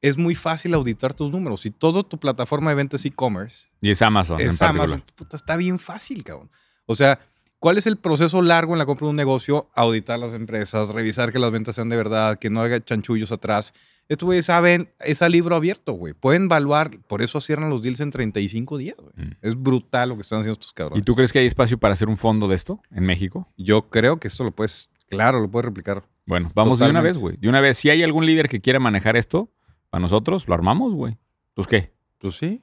[0.00, 1.60] es muy fácil auditar tus números.
[1.62, 4.88] Si toda tu plataforma de ventas e-commerce Y es Amazon en es particular.
[4.88, 6.50] Amazon, puta, está bien fácil, cabrón.
[6.86, 7.18] O sea,
[7.58, 9.68] ¿cuál es el proceso largo en la compra de un negocio?
[9.74, 13.74] Auditar las empresas, revisar que las ventas sean de verdad, que no haya chanchullos atrás.
[14.08, 16.14] Estos güeyes saben, es a libro abierto, güey.
[16.14, 19.12] Pueden evaluar, por eso cierran los deals en 35 días, güey.
[19.28, 19.36] Mm.
[19.42, 21.02] Es brutal lo que están haciendo estos cabrones.
[21.02, 23.52] ¿Y tú crees que hay espacio para hacer un fondo de esto en México?
[23.58, 26.04] Yo creo que esto lo puedes, claro, lo puedes replicar.
[26.24, 27.36] Bueno, vamos de una vez, güey.
[27.36, 27.76] De una vez.
[27.76, 29.50] Si hay algún líder que quiera manejar esto,
[29.90, 31.16] para nosotros lo armamos, güey.
[31.54, 31.92] Pues qué.
[32.18, 32.62] Pues sí.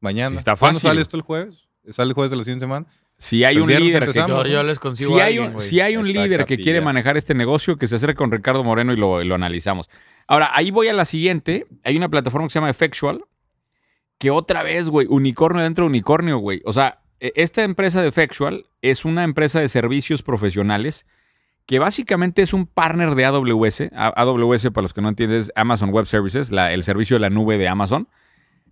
[0.00, 0.36] Mañana.
[0.36, 1.68] Está ¿Cuándo sale esto el jueves?
[1.88, 2.86] ¿Sale el jueves de la siguiente semana?
[3.18, 4.44] Si hay un líder que, empezamos.
[4.44, 5.66] Yo, yo les consigo si a hay alguien, un, güey.
[5.66, 8.64] si hay un Está líder que quiere manejar este negocio, que se acerque con Ricardo
[8.64, 9.88] Moreno y lo, lo analizamos.
[10.26, 11.66] Ahora, ahí voy a la siguiente.
[11.84, 13.24] Hay una plataforma que se llama Effectual,
[14.18, 16.62] que otra vez, güey, unicornio dentro de unicornio, güey.
[16.64, 21.06] O sea, e- esta empresa de Effectual es una empresa de servicios profesionales
[21.72, 23.84] que básicamente es un partner de AWS.
[23.94, 27.56] AWS, para los que no entienden, es Amazon Web Services, el servicio de la nube
[27.56, 28.08] de Amazon.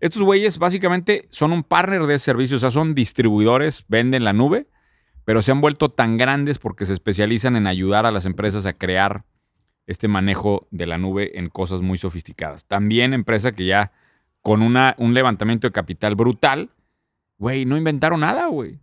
[0.00, 4.34] Estos güeyes básicamente son un partner de ese servicio, o sea, son distribuidores, venden la
[4.34, 4.66] nube,
[5.24, 8.74] pero se han vuelto tan grandes porque se especializan en ayudar a las empresas a
[8.74, 9.24] crear
[9.86, 12.66] este manejo de la nube en cosas muy sofisticadas.
[12.66, 13.92] También empresa que ya
[14.42, 16.68] con un levantamiento de capital brutal,
[17.38, 18.78] güey, no inventaron nada, güey.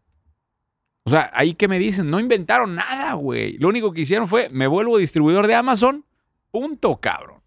[1.07, 3.57] O sea, ahí que me dicen, no inventaron nada, güey.
[3.59, 6.03] Lo único que hicieron fue, me vuelvo distribuidor de Amazon,
[6.51, 7.39] punto, cabrón.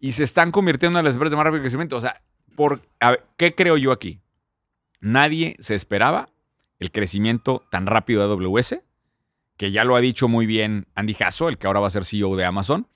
[0.00, 1.96] Y se están convirtiendo en las empresas de más rápido crecimiento.
[1.96, 2.20] O sea,
[2.56, 4.18] por, a ver, ¿qué creo yo aquí?
[5.00, 6.30] Nadie se esperaba
[6.80, 8.80] el crecimiento tan rápido de AWS,
[9.56, 12.04] que ya lo ha dicho muy bien Andy Jasso, el que ahora va a ser
[12.04, 12.88] CEO de Amazon.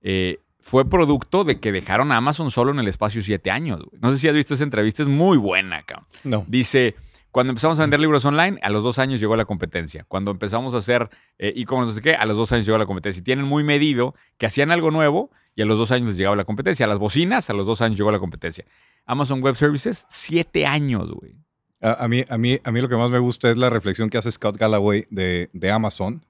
[0.00, 3.78] Eh, fue producto de que dejaron a Amazon solo en el espacio siete años.
[3.78, 4.00] güey.
[4.02, 6.08] No sé si has visto esa entrevista, es muy buena, cabrón.
[6.24, 6.44] No.
[6.48, 6.96] Dice,
[7.30, 10.04] cuando empezamos a vender libros online, a los dos años llegó la competencia.
[10.08, 12.86] Cuando empezamos a hacer eh, e-commerce, no sé qué, a los dos años llegó la
[12.86, 13.20] competencia.
[13.20, 16.34] Y tienen muy medido que hacían algo nuevo y a los dos años les llegaba
[16.34, 16.86] la competencia.
[16.86, 18.64] A las bocinas, a los dos años llegó la competencia.
[19.06, 21.36] Amazon Web Services, siete años, güey.
[21.80, 24.10] A, a mí, a, mí, a mí lo que más me gusta es la reflexión
[24.10, 26.24] que hace Scott Galloway de, de Amazon,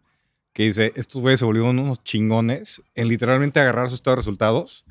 [0.52, 4.84] que dice, estos güeyes se volvieron unos chingones en literalmente agarrar sus resultados,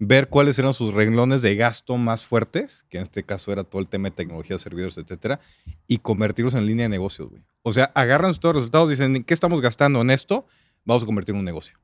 [0.00, 3.80] ver cuáles eran sus renglones de gasto más fuertes, que en este caso era todo
[3.82, 5.40] el tema de tecnología, servidores, etcétera,
[5.86, 7.42] y convertirlos en línea de negocios, güey.
[7.62, 10.46] O sea, agarran estados de resultados, dicen, ¿qué estamos gastando en esto?
[10.84, 11.76] Vamos a convertir en un negocio.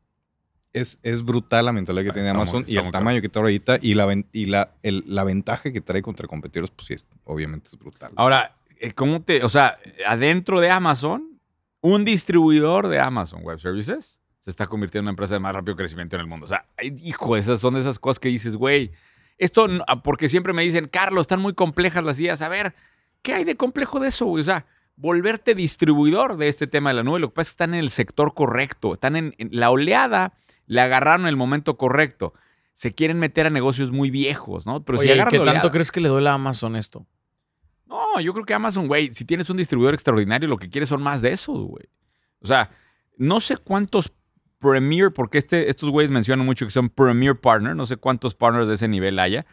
[0.72, 3.42] Es, es brutal la mentalidad que Está- tiene está Amazon y el tamaño que trae
[3.42, 7.07] ahorita y la, y la, el- la ventaja que trae contra competidores, pues sí, es-
[7.24, 8.12] obviamente es brutal.
[8.16, 11.38] Ahora, eh, ¿cómo te, o sea, adentro de Amazon,
[11.81, 15.74] un distribuidor de Amazon Web Services se está convirtiendo en una empresa de más rápido
[15.74, 16.44] crecimiento en el mundo?
[16.44, 16.66] O sea,
[17.02, 18.92] hijo, esas son esas cosas que dices, güey,
[19.38, 22.42] esto, ah, porque siempre me dicen, Carlos, están muy complejas las ideas.
[22.42, 22.74] A ver,
[23.22, 24.42] ¿qué hay de complejo de eso, güey?
[24.42, 27.54] O sea, volverte distribuidor de este tema de la nube, lo que pasa es que
[27.54, 30.35] están en el sector correcto, están en, en la oleada,
[30.66, 32.35] le agarraron en el momento correcto.
[32.74, 34.85] Se quieren meter a negocios muy viejos, ¿no?
[34.85, 37.07] Pero si Oye, agarran ¿qué tanto crees que le duele a Amazon esto?
[37.87, 41.02] no, yo creo que Amazon, güey, si tienes un distribuidor extraordinario, lo que quieres son
[41.02, 41.85] más de esos, güey.
[42.40, 42.70] O sea,
[43.16, 44.12] no sé cuántos
[44.64, 48.66] Premier, porque este, estos güeyes mencionan mucho que son Premier Partner, no sé cuántos partners
[48.66, 49.44] de ese nivel haya,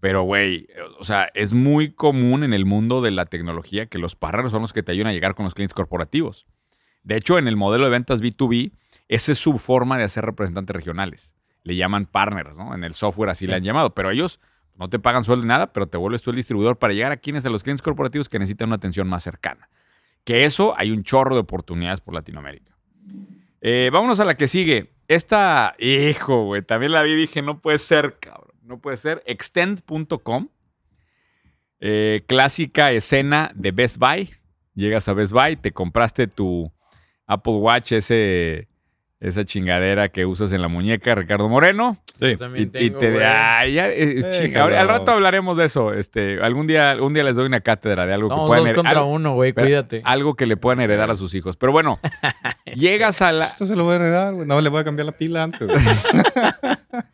[0.00, 4.16] pero, güey, o sea, es muy común en el mundo de la tecnología que los
[4.16, 6.46] partners son los que te ayudan a llegar con los clientes corporativos.
[7.02, 8.72] De hecho, en el modelo de ventas B2B,
[9.08, 11.34] esa es su forma de hacer representantes regionales.
[11.62, 12.74] Le llaman partners, ¿no?
[12.74, 14.40] En el software así le han llamado, pero ellos
[14.74, 17.16] no te pagan sueldo ni nada, pero te vuelves tú el distribuidor para llegar a
[17.16, 19.70] quienes, a los clientes corporativos que necesitan una atención más cercana.
[20.24, 22.76] Que eso hay un chorro de oportunidades por Latinoamérica.
[23.68, 24.92] Eh, vámonos a la que sigue.
[25.08, 28.54] Esta, hijo, güey, también la vi y dije, no puede ser, cabrón.
[28.62, 29.24] No puede ser.
[29.26, 30.50] Extend.com.
[31.80, 34.30] Eh, clásica escena de Best Buy.
[34.76, 36.72] Llegas a Best Buy, te compraste tu
[37.26, 38.68] Apple Watch, ese,
[39.18, 41.96] esa chingadera que usas en la muñeca, Ricardo Moreno.
[42.18, 42.26] Sí.
[42.28, 45.92] Y, También y tengo, te ay, ya, eh, Eh, al rato hablaremos de eso.
[45.92, 48.74] Este, algún día, algún día les doy una cátedra de algo que puedan dos hered-
[48.74, 50.00] contra algo, uno, güey, cuídate.
[50.04, 51.56] algo que le puedan heredar a sus hijos.
[51.58, 52.00] Pero bueno,
[52.74, 53.44] llegas a la.
[53.46, 54.46] Esto se lo voy a heredar, güey.
[54.46, 55.78] No, le voy a cambiar la pila antes, güey.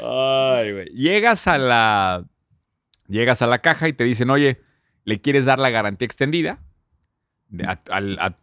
[0.00, 0.84] Ay, güey.
[0.94, 2.24] Llegas a la.
[3.08, 4.60] Llegas a la caja y te dicen, oye,
[5.04, 6.58] ¿le quieres dar la garantía extendida?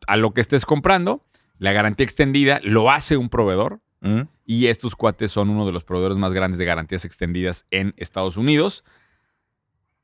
[0.08, 1.24] a lo que estés comprando.
[1.60, 3.80] La garantía extendida lo hace un proveedor.
[4.02, 4.22] ¿Mm?
[4.46, 8.38] Y estos cuates son uno de los proveedores más grandes de garantías extendidas en Estados
[8.38, 8.84] Unidos.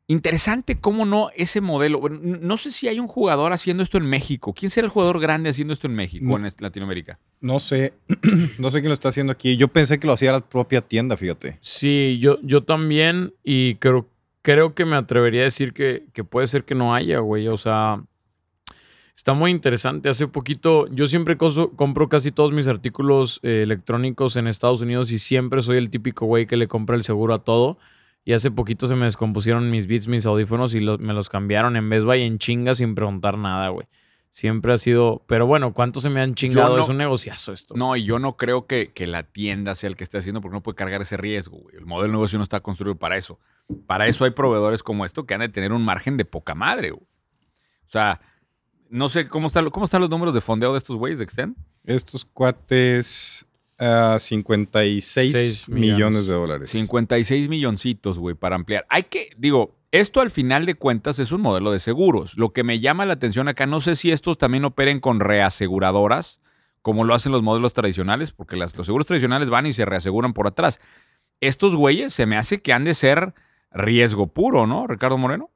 [0.08, 2.00] Interesante cómo no ese modelo.
[2.00, 4.54] bueno, No sé si hay un jugador haciendo esto en México.
[4.54, 7.18] ¿Quién será el jugador grande haciendo esto en México o en est- Latinoamérica?
[7.40, 7.94] No sé,
[8.58, 9.56] no sé quién lo está haciendo aquí.
[9.56, 11.60] Yo pensé que lo hacía la propia tienda, fíjate.
[11.62, 14.10] Sí, yo, yo también, y creo,
[14.42, 17.48] creo que me atrevería a decir que, que puede ser que no haya, güey.
[17.48, 18.04] O sea,
[19.22, 20.10] está muy interesante.
[20.10, 25.12] Hace poquito, yo siempre coso- compro casi todos mis artículos eh, electrónicos en Estados Unidos
[25.12, 27.78] y siempre soy el típico güey que le compra el seguro a todo.
[28.26, 31.90] Y hace poquito se me descompusieron mis beats, mis audífonos y me los cambiaron en
[31.90, 33.88] Best Buy en chinga sin preguntar nada, güey.
[34.32, 36.78] Siempre ha sido, pero bueno, ¿cuánto se me han chingado?
[36.78, 37.76] no- es un negociazo esto.
[37.76, 40.54] No, y yo no creo que, que la tienda sea el que esté haciendo porque
[40.56, 41.58] no puede cargar ese riesgo.
[41.58, 41.76] güey.
[41.76, 43.40] El modelo de negocio no está construido para eso.
[43.88, 46.92] Para eso hay proveedores como esto que han de tener un margen de poca madre.
[46.92, 47.04] güey.
[47.04, 48.22] O sea,
[48.92, 51.56] no sé cómo, está, cómo están los números de fondeo de estos güeyes de Extend.
[51.84, 53.46] Estos cuates,
[53.80, 55.92] ah, 56 Seis millones.
[55.94, 56.28] millones.
[56.28, 56.70] de dólares.
[56.70, 58.86] 56 milloncitos, güey, para ampliar.
[58.90, 62.38] Hay que, digo, esto al final de cuentas es un modelo de seguros.
[62.38, 66.40] Lo que me llama la atención acá, no sé si estos también operen con reaseguradoras,
[66.82, 70.34] como lo hacen los modelos tradicionales, porque las- los seguros tradicionales van y se reaseguran
[70.34, 70.80] por atrás.
[71.40, 73.34] Estos güeyes se me hace que han de ser
[73.72, 75.50] riesgo puro, ¿no, Ricardo Moreno?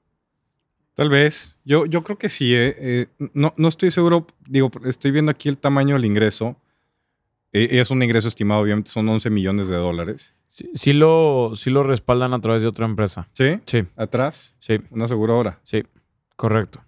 [0.96, 1.56] Tal vez.
[1.66, 2.54] Yo, yo creo que sí.
[2.56, 4.28] eh, eh, no, no estoy seguro.
[4.48, 6.56] Digo, estoy viendo aquí el tamaño del ingreso.
[7.54, 10.36] Eh, es un ingreso estimado, obviamente, son 11 millones de dólares.
[10.50, 13.28] Sí, sí lo, sí lo respaldan a través de otra empresa.
[13.34, 13.60] ¿Sí?
[13.66, 15.60] Sí, Atrás, sí, una aseguradora.
[15.64, 15.84] sí.
[16.38, 16.82] Correcto.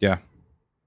[0.00, 0.22] Ya.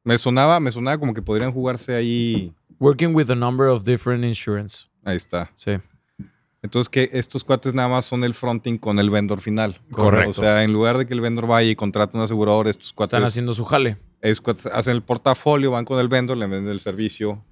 [0.04, 2.54] Me sonaba, me sonaba como que podrían jugarse ahí.
[2.80, 4.86] Working with a number of different insurance.
[5.04, 5.50] Ahí está.
[5.56, 5.72] Sí.
[6.62, 9.80] Entonces, que estos cuates nada más son el fronting con el vendor final.
[9.92, 10.32] Correcto.
[10.32, 13.14] O sea, en lugar de que el vendor vaya y contrate un asegurador, estos cuates,
[13.14, 13.98] Están haciendo su jale.
[14.22, 17.46] estos cuates hacen el portafolio, van con el vendor, le venden el servicio.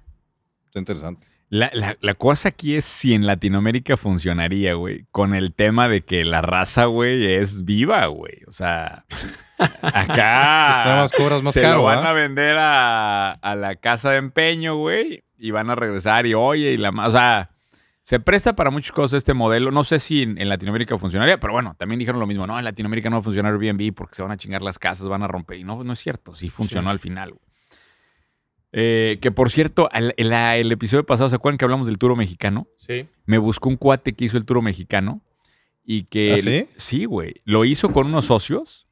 [0.66, 1.26] Está interesante.
[1.50, 6.02] La, la- la cosa aquí es si en Latinoamérica funcionaría, güey, con el tema de
[6.04, 8.34] que la raza, güey, es viva, güey.
[8.46, 9.06] O sea,
[9.82, 14.10] acá Nada más cobras más se caro, lo van a vender a, a la casa
[14.10, 17.50] de empeño, güey, y van a regresar y oye, y la ma- O sea,
[18.08, 19.70] se presta para muchas cosas este modelo.
[19.70, 22.46] No sé si en, en Latinoamérica funcionaría, pero bueno, también dijeron lo mismo.
[22.46, 25.06] No, en Latinoamérica no va a funcionar Airbnb porque se van a chingar las casas,
[25.08, 25.58] van a romper.
[25.58, 26.34] Y no, no es cierto.
[26.34, 26.92] Sí funcionó Sí.
[26.92, 27.34] al final.
[28.72, 32.16] Eh, que por cierto, el, el- el episodio pasado, ¿se acuerdan que hablamos del turo
[32.16, 32.66] mexicano?
[32.78, 33.06] Sí.
[33.26, 35.20] Me buscó un cuate que hizo el turo mexicano
[35.84, 36.32] y que...
[36.32, 36.66] ¿Ah, sí?
[36.76, 37.42] Sí, güey.
[37.44, 38.87] Lo hizo con unos socios.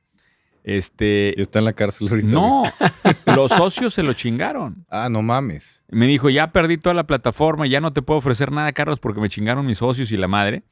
[0.66, 1.40] Este...
[1.40, 2.28] Está en la cárcel ahorita.
[2.28, 2.64] No,
[3.36, 4.84] los socios se lo chingaron.
[4.90, 5.82] Ah, no mames.
[5.88, 9.20] Me dijo, ya perdí toda la plataforma, ya no te puedo ofrecer nada, Carlos, porque
[9.20, 10.64] me chingaron mis socios y la madre.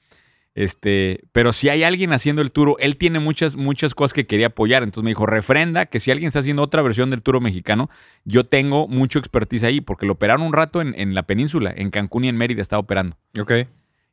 [0.57, 4.49] Este, pero si hay alguien haciendo el turo, él tiene muchas, muchas cosas que quería
[4.49, 4.83] apoyar.
[4.85, 7.91] Entonces me dijo, refrenda que si alguien está haciendo otra versión del turo mexicano,
[8.25, 11.91] yo tengo mucho expertise ahí, porque lo operaron un rato en, en la península, en
[11.91, 13.17] Cancún y en Mérida estaba operando.
[13.41, 13.53] Ok.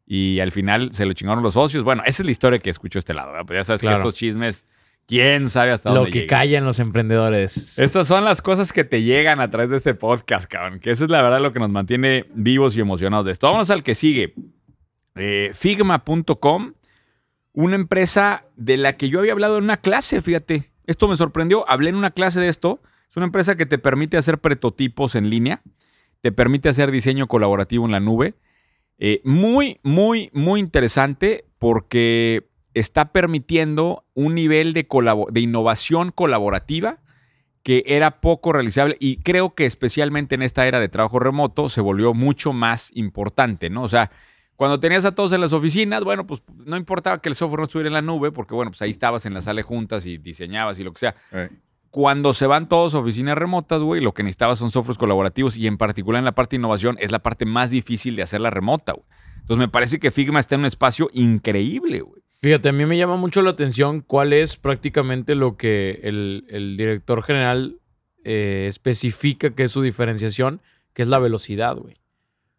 [0.08, 1.84] Y al final se lo chingaron los socios.
[1.84, 3.32] Bueno, esa es la historia que escucho este lado.
[3.32, 3.46] ¿verdad?
[3.46, 3.98] Pues ya sabes Claro.
[3.98, 4.66] que estos chismes,
[5.08, 6.40] quién sabe hasta Lo dónde que llegan.
[6.40, 7.78] callan los emprendedores.
[7.80, 10.80] Estas son las cosas que te llegan a través de este podcast, cabrón.
[10.80, 13.48] Que eso es la verdad lo que nos mantiene vivos y emocionados de esto.
[13.48, 14.34] Vámonos al que sigue.
[15.16, 16.74] Eh, Figma.com,
[17.54, 20.72] una empresa de la que yo había hablado en una clase, fíjate.
[20.86, 21.70] Esto me sorprendió.
[21.70, 22.82] Hablé en una clase de esto.
[23.10, 25.62] Es una empresa que te permite hacer prototipos en línea,
[26.22, 28.36] te permite hacer diseño colaborativo en la nube.
[29.00, 34.88] Eh, muy, muy, muy interesante porque está permitiendo un nivel de,
[35.36, 37.00] innovación colaborativa
[37.64, 41.82] que era poco realizable y creo que especialmente en esta era de trabajo remoto se
[41.82, 43.84] volvió mucho más importante, ¿no?
[43.84, 44.10] O sea,
[44.56, 47.64] cuando tenías a todos en las oficinas, bueno, pues no importaba que el software no
[47.66, 50.18] estuviera en la nube, porque bueno, pues ahí estabas en la sala de juntas y
[50.18, 51.16] diseñabas y lo que sea.
[51.32, 51.50] Eh,
[51.90, 55.68] Cuando se van todos a oficinas remotas, güey, lo que necesitabas son softwares colaborativos y
[55.68, 58.94] en particular en la parte de innovación es la parte más difícil de hacerla remota,
[58.94, 59.06] güey.
[59.40, 62.21] Entonces me parece que Figma está en un espacio increíble, güey.
[62.44, 66.76] Fíjate, a mí me llama mucho la atención cuál es prácticamente lo que el, el
[66.76, 67.78] director general
[68.24, 70.60] eh, especifica que es su diferenciación,
[70.94, 71.98] que es la velocidad, güey.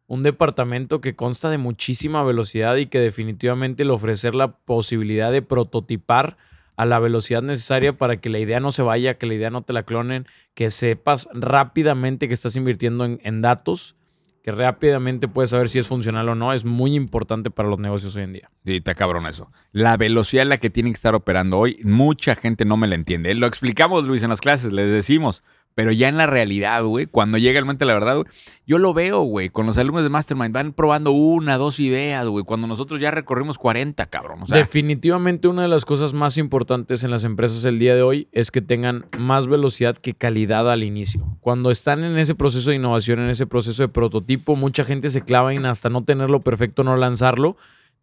[0.06, 5.42] Un departamento que consta de muchísima velocidad y que definitivamente le ofrecer la posibilidad de
[5.42, 6.36] prototipar
[6.76, 9.62] a la velocidad necesaria para que la idea no se vaya, que la idea no
[9.62, 13.96] te la clonen, que sepas rápidamente que estás invirtiendo en, en datos,
[14.42, 18.16] que rápidamente puedes saber si es funcional o no, es muy importante para los negocios
[18.16, 18.50] hoy en día.
[18.64, 19.50] Sí, está cabrón eso.
[19.70, 22.96] La velocidad en la que tienen que estar operando hoy, mucha gente no me la
[22.96, 23.34] entiende.
[23.34, 27.38] Lo explicamos, Luis, en las clases, les decimos, Pero ya en la realidad, güey, cuando
[27.38, 28.26] llega el momento de la verdad, güey,
[28.66, 32.44] yo lo veo, güey, con los alumnos de Mastermind, van probando una, dos ideas, güey,
[32.44, 34.40] cuando nosotros ya recorrimos 40, cabrón.
[34.48, 38.50] Definitivamente una de las cosas más importantes en las empresas el día de hoy es
[38.50, 41.38] que tengan más velocidad que calidad al inicio.
[41.40, 45.22] Cuando están en ese proceso de innovación, en ese proceso de prototipo, mucha gente se
[45.22, 47.56] clava en hasta no tenerlo perfecto, no lanzarlo.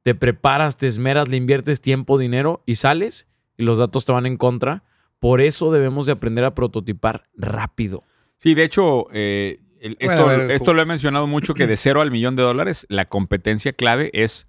[0.03, 3.27] Te preparas, te esmeras, le inviertes tiempo, dinero y sales
[3.57, 4.83] y los datos te van en contra.
[5.19, 8.03] Por eso debemos de aprender a prototipar rápido.
[8.37, 12.11] Sí, de hecho, eh, el- esto, ver, lo he mencionado mucho, que de cero al
[12.11, 14.47] millón de dólares, la competencia clave es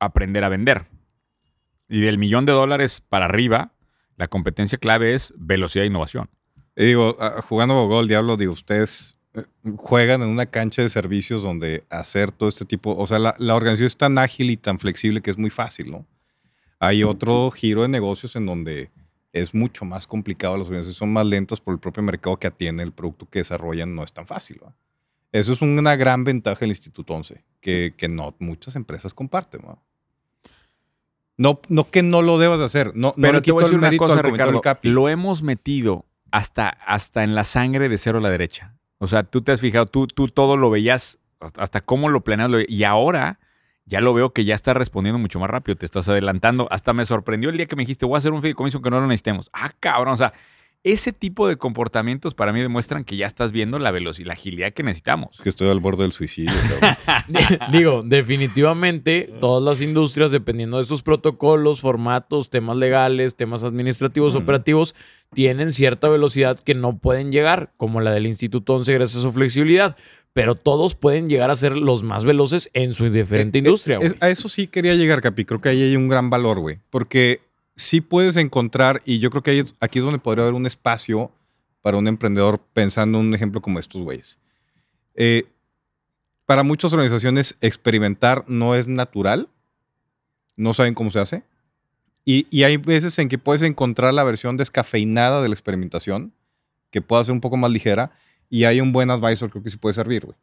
[0.00, 0.86] aprender a vender.
[1.88, 3.72] Y del millón de dólares para arriba,
[4.16, 6.28] la competencia clave es velocidad e innovación.
[6.76, 9.44] Y digo, ah, jugando Bogo el Diablo, digo, ustedes eh,
[9.76, 13.54] juegan en una cancha de servicios donde hacer todo este tipo, o sea, la, la
[13.54, 16.06] organización es tan ágil y tan flexible que es muy fácil, ¿no?
[16.80, 18.90] Hay otro giro de negocios en donde
[19.34, 22.84] es mucho más complicado, las organizaciones son más lentas por el propio mercado que atiende,
[22.84, 24.74] el producto que desarrollan no es tan fácil, ¿va?
[25.32, 29.76] Eso es una gran ventaja del Instituto 11, que, que no muchas empresas comparten, ¿va?
[31.36, 33.66] No, no que no lo debas de hacer, no, no Pero le te voy a
[33.66, 34.62] decir una cosa, Ricardo.
[34.82, 38.76] Lo hemos metido hasta, hasta en la sangre de cero a la derecha.
[38.98, 41.18] O sea, tú te has fijado, tú, tú todo lo veías,
[41.56, 42.50] hasta- cómo lo planeas.
[42.50, 43.40] lo y ahora
[43.86, 46.68] ya lo veo que ya está respondiendo mucho más rápido, te estás adelantando.
[46.70, 49.00] Hasta me sorprendió el día que me dijiste, voy a hacer un fideicomiso que no
[49.00, 49.50] lo necesitemos.
[49.52, 50.32] Ah, cabrón, o sea,
[50.82, 54.72] ese tipo de comportamientos para mí demuestran que ya estás viendo la velocidad, la agilidad
[54.74, 55.40] que necesitamos.
[55.42, 56.52] que estoy al borde del suicidio.
[57.72, 64.38] Digo, definitivamente todas las industrias, dependiendo de sus protocolos, formatos, temas legales, temas administrativos, Mm.
[64.38, 64.94] operativos,
[65.32, 69.32] tienen cierta velocidad que no pueden llegar, como la del Instituto 11 gracias a su
[69.32, 69.96] flexibilidad.
[70.34, 73.98] Pero todos pueden llegar a ser los más veloces en su diferente Eh, industria.
[74.02, 75.44] eh, a eso sí quería llegar, Capi.
[75.46, 76.80] Creo que ahí hay un gran valor, güey.
[76.90, 77.40] Porque
[77.76, 80.66] sí puedes encontrar, y yo creo que ahí es- aquí es donde podría haber un
[80.66, 81.30] espacio
[81.82, 84.38] para un emprendedor pensando en un ejemplo como estos güeyes.
[85.14, 85.44] Eh,
[86.46, 89.48] para muchas organizaciones, experimentar no es natural.
[90.56, 91.42] No saben cómo se hace.
[92.24, 96.32] Y, y hay veces en que puedes encontrar la versión descafeinada de la experimentación,
[96.90, 98.12] que pueda ser un poco más ligera,
[98.54, 100.36] y hay un buen advisor, creo que sí puede servir, güey.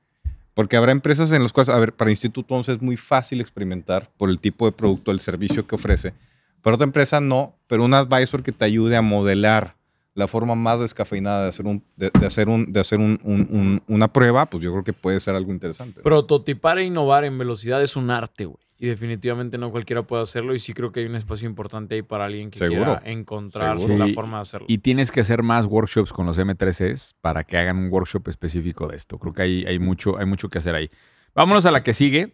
[0.54, 4.10] Porque habrá empresas en las cuales, a ver, para Instituto 11 es muy fácil experimentar
[4.17, 6.13] por el tipo de producto, el servicio que ofrece.
[6.62, 9.76] Para otra empresa no, pero un advisor que te ayude a modelar
[10.13, 14.45] la forma más descafeinada de hacer, un, de, hacer, un, de hacer un- una prueba,
[14.47, 16.02] pues yo creo que puede ser algo interesante.
[16.02, 18.60] Prototipar e innovar en velocidad es un arte, güey.
[18.83, 20.55] Y definitivamente no cualquiera puede hacerlo.
[20.55, 22.97] Y sí creo que hay un espacio importante ahí para alguien que Seguro.
[22.99, 23.95] quiera encontrar Seguro.
[23.99, 24.13] la Sí.
[24.13, 24.65] forma de hacerlo.
[24.67, 28.87] Y tienes que hacer más workshops con los M3Es para que hagan un workshop específico
[28.87, 29.19] de esto.
[29.19, 30.89] Creo que hay, hay, mucho, hay mucho que hacer ahí.
[31.35, 32.33] Vámonos a la que sigue.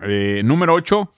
[0.00, 1.12] Eh, número 8.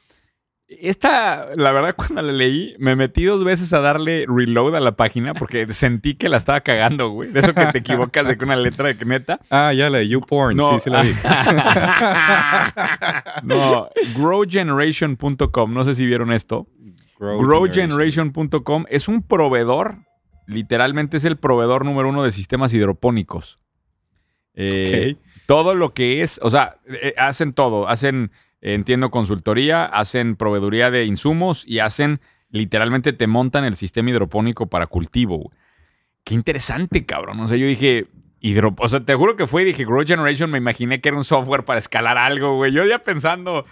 [0.81, 4.93] Esta, la verdad, cuando la leí, me metí dos veces a darle reload a la
[4.97, 7.31] página porque sentí que la estaba cagando, güey.
[7.31, 9.41] De eso que te equivocas de que una letra de que neta.
[9.51, 10.79] Ah, ya la de YouPorn, No.
[10.79, 11.13] sí, sí la vi.
[13.43, 15.75] No, growgeneration.com.
[15.75, 16.67] No sé si vieron esto.
[17.19, 19.99] Growgeneration.com es un proveedor,
[20.47, 23.61] literalmente es el proveedor número uno de sistemas hidropónicos.
[24.55, 25.23] Eh, Ok.
[25.47, 28.31] Todo lo que es, o sea, eh, hacen todo, hacen,
[28.62, 34.87] entiendo, consultoría, hacen proveeduría de insumos y hacen, literalmente te montan el sistema hidropónico para
[34.87, 35.38] cultivo.
[35.38, 35.59] güey.
[36.25, 37.40] Qué interesante, cabrón.
[37.40, 38.07] O sea, yo dije,
[38.40, 41.18] hidro, o sea, te juro que fue y dije, Grow Generation, me imaginé que era
[41.18, 42.72] un software para escalar algo, güey.
[42.72, 43.66] Yo ya pensando,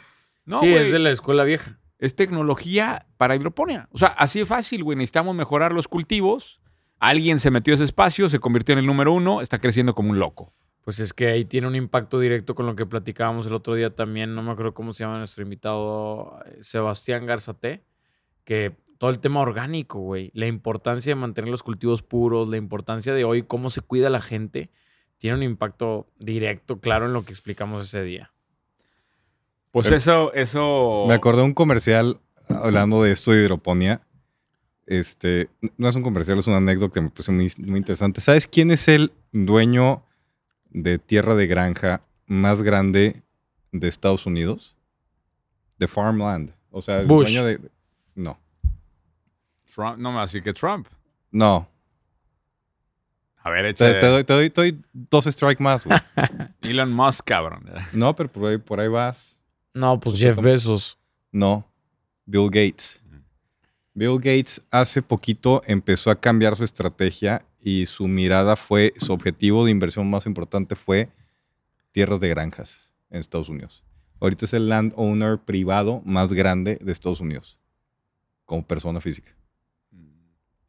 [0.44, 1.78] no, sí, güey es de la escuela vieja.
[1.98, 3.88] es tecnología para hidroponía.
[3.92, 4.96] O sea, así de fácil, güey.
[4.96, 6.60] Necesitamos mejorar los cultivos.
[6.98, 10.10] Alguien se metió a ese espacio, se convirtió en el número uno, está creciendo como
[10.10, 10.52] un loco.
[10.82, 13.94] Pues es que ahí tiene un impacto directo con lo que platicábamos el otro día
[13.94, 14.34] también.
[14.34, 17.84] No me acuerdo cómo se llama nuestro invitado, eh, Sebastián Garzate,
[18.44, 20.30] que todo el tema orgánico, güey.
[20.34, 24.20] La importancia de mantener los cultivos puros, la importancia de hoy, cómo se cuida la
[24.20, 24.70] gente,
[25.18, 28.32] tiene un impacto directo, claro, en lo que explicamos ese día.
[29.70, 31.04] Pues Eh, eso, eso.
[31.06, 34.02] Me acordé de un comercial hablando de esto de hidroponía.
[34.86, 38.20] Este, no es un comercial, es una anécdota que me parece muy, muy interesante.
[38.20, 40.04] ¿Sabes quién es el dueño
[40.70, 43.22] de tierra de granja más grande
[43.72, 44.76] de Estados Unidos?
[45.78, 46.52] De Farmland.
[46.70, 47.32] O sea, el Bush.
[47.32, 47.60] dueño de.
[48.14, 48.38] No.
[49.74, 50.86] Trump, no me va a decir que Trump.
[51.30, 51.68] No.
[53.42, 55.98] A ver, Te, doy, te doy- te doy dos strikes más, güey.
[56.60, 57.64] Elon Musk, cabrón.
[57.92, 59.40] No, pero por ahí, por ahí vas.
[59.72, 60.98] No, pues Pues Jeff como- Bezos.
[61.32, 61.66] No,
[62.26, 63.02] Bill Gates.
[63.94, 69.64] Bill Gates hace poquito empezó a cambiar su estrategia y su mirada fue, su objetivo
[69.64, 71.10] de inversión más importante fue
[71.92, 73.84] tierras de granjas en Estados Unidos.
[74.20, 77.58] Ahorita es el landowner privado más grande de Estados Unidos,
[78.44, 79.34] como persona física.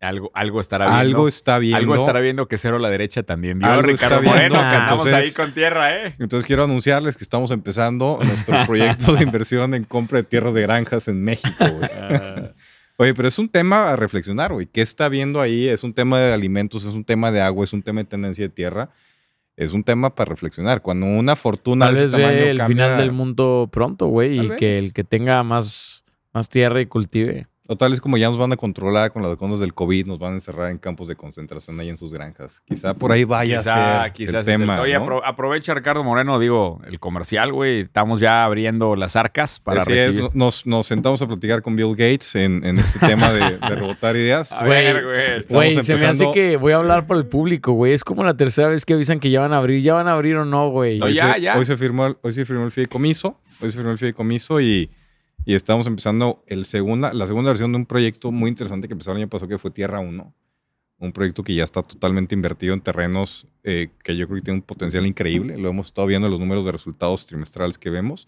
[0.01, 0.99] Algo, algo estará viendo.
[0.99, 1.77] Algo está viendo.
[1.77, 3.67] Algo estará viendo que Cero a la derecha también vio.
[3.67, 4.29] Algo Ricardo está.
[4.29, 6.15] Moreno, que andamos ahí con tierra, ¿eh?
[6.17, 10.61] Entonces quiero anunciarles que estamos empezando nuestro proyecto de inversión en compra de tierras de
[10.63, 11.89] granjas en México, güey.
[11.93, 12.51] Ah,
[13.01, 14.67] Oye, pero es un tema a reflexionar, güey.
[14.67, 15.67] ¿Qué está viendo ahí?
[15.67, 18.43] Es un tema de alimentos, es un tema de agua, es un tema de tendencia
[18.43, 18.91] de tierra.
[19.57, 20.83] Es un tema para reflexionar.
[20.83, 24.49] Cuando una fortuna Tal vez tamaño ve el cambia- final del mundo pronto, güey, y
[24.51, 27.47] que el que tenga más, más tierra y cultive.
[27.71, 30.19] O tal vez como ya nos van a controlar con las vacunas del COVID, nos
[30.19, 32.61] van a encerrar en campos de concentración ahí en sus granjas.
[32.65, 35.05] Quizá por ahí vaya quizá, a ser quizás el es el- tema, Oye, ¿no?
[35.05, 37.79] apro- aprovecha, Ricardo Moreno, digo, el comercial, güey.
[37.81, 40.29] Estamos ya abriendo las arcas para Así es, recibir.
[40.33, 44.17] nos, nos sentamos a platicar con Bill Gates en, en este tema de, de rebotar
[44.17, 44.51] ideas.
[44.51, 45.31] A Güey, ver, güey.
[45.37, 47.93] Estamos Güey, se me hace que voy a hablar por el público, güey.
[47.93, 49.81] Es como la tercera vez que avisan que ya van a abrir.
[49.81, 50.99] ¿Ya van a abrir o no, güey?
[50.99, 51.57] No, Hoy, ya, se, ya.
[51.57, 54.89] hoy se firmó el, hoy se firmó el fideicomiso, hoy se firmó el fideicomiso y,
[55.45, 59.11] y estamos empezando el segunda, la segunda versión de un proyecto muy interesante que empezó
[59.11, 60.33] el año pasado que fue Tierra 1.
[60.99, 64.59] Un proyecto que ya está totalmente invertido en terrenos eh, que yo creo que tiene
[64.59, 65.57] un potencial increíble.
[65.57, 68.27] Lo hemos estado viendo en los números de resultados trimestrales que vemos.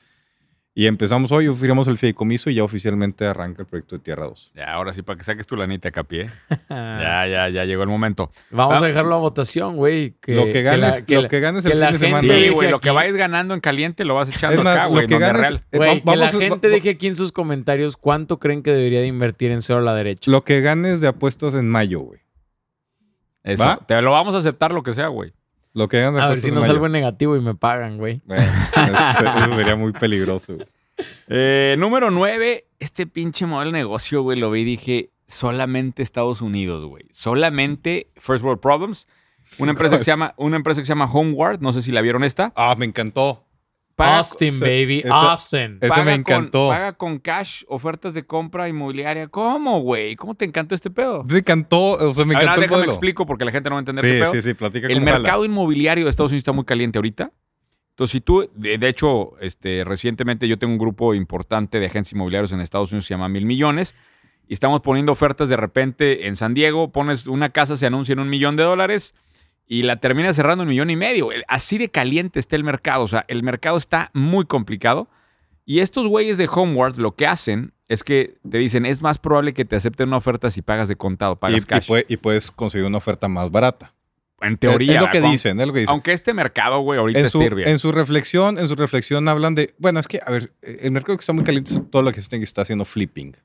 [0.75, 4.53] Y empezamos hoy, firmamos el fideicomiso y ya oficialmente arranca el proyecto de Tierra 2.
[4.55, 6.29] Ya, ahora sí, para que saques tu lanita, Capi, ¿eh?
[6.69, 8.31] Ya, ya, ya llegó el momento.
[8.49, 8.83] Vamos Ah.
[8.83, 10.15] a dejarlo a votación, güey.
[10.19, 12.21] Que, lo que ganes, que lo la- que ganes que el la fin de semana.
[12.33, 14.91] Sí, güey, lo que vayas ganando en caliente lo vas echando Es más, acá, lo
[14.93, 15.63] güey, que ganes- Real.
[15.71, 19.01] eh, Güey, que la gente va- deje aquí en sus comentarios cuánto creen que debería
[19.01, 20.31] de invertir en cero a la derecha.
[20.31, 22.19] Lo que ganes de apuestas en mayo, güey.
[23.43, 23.77] Eso, ¿Va?
[23.85, 25.33] te lo vamos a aceptar lo que sea, güey.
[25.73, 28.21] Lo que de A ver si no salgo en negativo y me pagan, güey.
[28.25, 30.55] Bueno, eso, eso sería muy peligroso.
[30.55, 30.67] güey.
[31.27, 36.41] Eh, número 9, este pinche modelo de negocio, güey, lo vi y dije, solamente Estados
[36.41, 37.05] Unidos, güey.
[37.11, 39.07] Solamente First World Problems.
[39.57, 42.01] Una empresa que se llama, una empresa que se llama Homeward, no sé si la
[42.01, 42.53] vieron esta.
[42.55, 43.43] Ah, me encantó.
[43.95, 44.99] Paga- Austin, baby.
[44.99, 45.77] ese- Austin.
[45.79, 46.69] ese paga me con- encantó.
[46.69, 49.27] paga con cash, ofertas de compra inmobiliaria.
[49.27, 50.15] ¿Cómo, güey?
[50.15, 51.23] ¿Cómo te encantó este pedo?
[51.23, 52.91] Me encantó, o sea, me A ver, encantó el modelo.
[52.91, 54.31] explico porque la gente no va a entender qué Sí, pedo.
[54.31, 55.19] sí, sí, platica El jala.
[55.19, 57.31] mercado inmobiliario de Estados Unidos está muy caliente ahorita.
[57.91, 62.11] Entonces, si tú, de, de hecho, este, recientemente yo tengo un grupo importante de agentes
[62.13, 63.95] inmobiliarios en Estados Unidos, se llama Mil Millones,
[64.47, 68.19] y estamos poniendo ofertas de repente en San Diego, pones una casa, se anuncia en
[68.19, 69.13] un millón de dólares
[69.67, 71.29] y la terminas cerrando un millón y medio.
[71.47, 75.09] Así de caliente está el mercado, o sea, el mercado está muy complicado.
[75.65, 79.53] Y estos güeyes de Homeward lo que hacen es que te dicen, es más probable
[79.53, 81.87] que te acepten una oferta si pagas de contado, pagas y cash.
[81.87, 83.93] puede- y puedes conseguir una oferta más barata.
[84.41, 84.95] en teoría.
[84.95, 85.93] Es, lo que dicen, es lo que dicen.
[85.93, 89.73] Aunque este mercado, güey, ahorita En su, en su reflexión, en su reflexión hablan de,
[89.77, 92.19] bueno, es que, a ver, el mercado que está muy caliente es todo lo que
[92.19, 93.37] está haciendo flipping.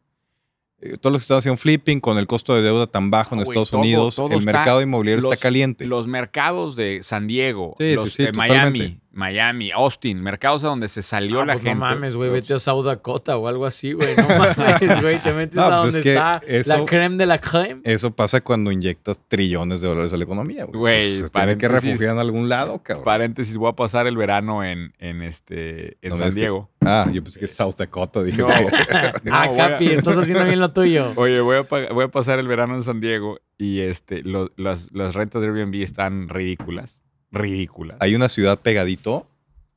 [0.81, 3.39] Eh, Todo lo que está haciendo flipping con el costo de deuda tan bajo en
[3.41, 5.85] güey, Estados todo- Unidos, todo el está- mercado inmobiliario los- está caliente.
[5.87, 9.01] Los mercados de San Diego, Sí, los, sí, sí, eh, Miami, totalmente.
[9.19, 11.75] Miami, Austin, mercados a donde se salió Ah, la pues gente.
[11.81, 14.11] No mames, güey, vete a South Dakota o algo así, güey.
[14.17, 17.17] No mames, güey, te metes No, a pues donde es que está eso- la creme
[17.17, 17.81] de la creme.
[17.83, 20.67] Eso pasa cuando inyectas trillones de dólares a la economía.
[20.67, 21.91] Güey, Güey, Pues, tiene que paréntesis.
[21.91, 23.05] refugiar en algún lado, cabrón.
[23.05, 26.71] Paréntesis, voy a pasar el verano en, en este en No, San que- Diego.
[26.81, 28.23] Ah, yo pensé que es South Dakota.
[28.23, 28.47] Dije, No.
[28.47, 28.55] que-
[29.25, 31.13] No, ah, a- Capi, estás haciendo bien lo tuyo.
[31.17, 31.63] Oye, voy a,
[31.93, 35.49] voy a pasar el verano en San Diego y este, lo- las, las rentas de
[35.49, 37.03] Airbnb están ridículas.
[37.31, 37.97] Ridículas.
[38.01, 39.27] hay una ciudad pegadito,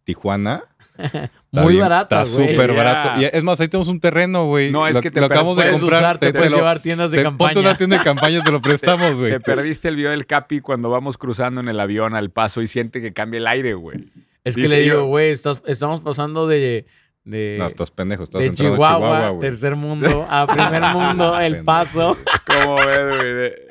[0.04, 0.64] Tijuana.
[1.52, 2.50] Muy bien- barata, Está güey.
[2.50, 3.20] súper barato.
[3.22, 4.72] Y es más, ahí tenemos un terreno, güey.
[4.72, 6.02] No, es lo, que te lo acabamos de Puedes comprar.
[6.02, 7.48] usar, te, te- te puedes lo- llevar tiendas de te- campaña.
[7.54, 9.32] Ponte una tienda de campaña, te lo prestamos, güey.
[9.32, 12.68] Te perdiste el video del Capi cuando vamos cruzando en el avión al paso y
[12.68, 14.10] siente que cambia el aire, güey.
[14.44, 16.86] Es que le digo, güey, estamos pasando de,
[17.24, 19.50] de, No, estás pendejo, estás de entrando Chihuahua, a Chihuahua, güey.
[19.50, 22.18] tercer mundo, a primer mundo, el paso.
[22.48, 23.34] ¿Cómo ves, güey?
[23.34, 23.62] De-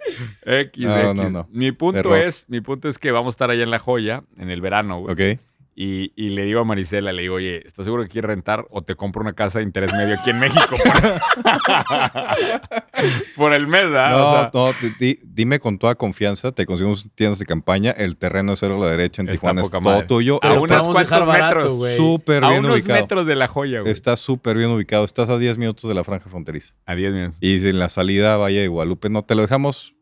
[0.63, 1.15] X, No, X.
[1.15, 1.49] no, no.
[1.51, 2.19] Mi punto Error.
[2.19, 5.01] es, mi punto es que vamos a estar allá en La Joya, en el verano,
[5.01, 5.35] güey.
[5.35, 5.41] Ok.
[5.83, 8.83] Y, y le digo a Marisela, le digo, oye, ¿estás seguro que quieres rentar o
[8.83, 10.77] te compro una casa de interés medio aquí en México?
[10.77, 10.93] Por,
[13.37, 14.11] por el mes, ¿verdad?
[14.11, 17.93] No, O sea, no, di- di- dime con toda confianza, te conseguimos tiendas de campaña,
[17.93, 20.07] el terreno es cero a la derecha en Tijuana, es todo madre.
[20.07, 20.37] tuyo.
[20.43, 21.77] A podemos cuantos metros.
[21.79, 21.97] güey.
[21.97, 23.01] Súper a bien unos ubicado.
[23.01, 23.93] metros de La Joya, güey.
[23.93, 25.05] Está súper bien ubicado.
[25.07, 26.75] Estás a 10 minutos de la franja fronteriza.
[26.85, 27.39] A 10 minutos.
[27.41, 29.95] Y en la salida Valle de Guadalupe no te lo dejamos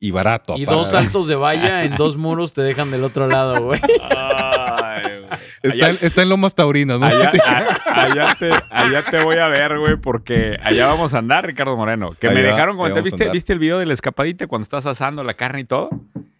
[0.00, 0.54] y barato.
[0.56, 0.78] Y aparte.
[0.78, 3.80] dos saltos de valla en dos muros te dejan del otro lado, güey.
[5.68, 7.06] Está, en, está en Lomas Taurinas, ¿no?
[7.06, 7.38] Allá, Sí.
[7.44, 11.76] a- allá te, allá te voy a ver, güey, porque allá vamos a andar, Ricardo
[11.76, 12.12] Moreno.
[12.18, 13.02] Que me dejaron comentar.
[13.02, 13.30] ¿Viste.
[13.30, 15.90] ¿Viste el video de la escapadita cuando estás asando la carne y todo?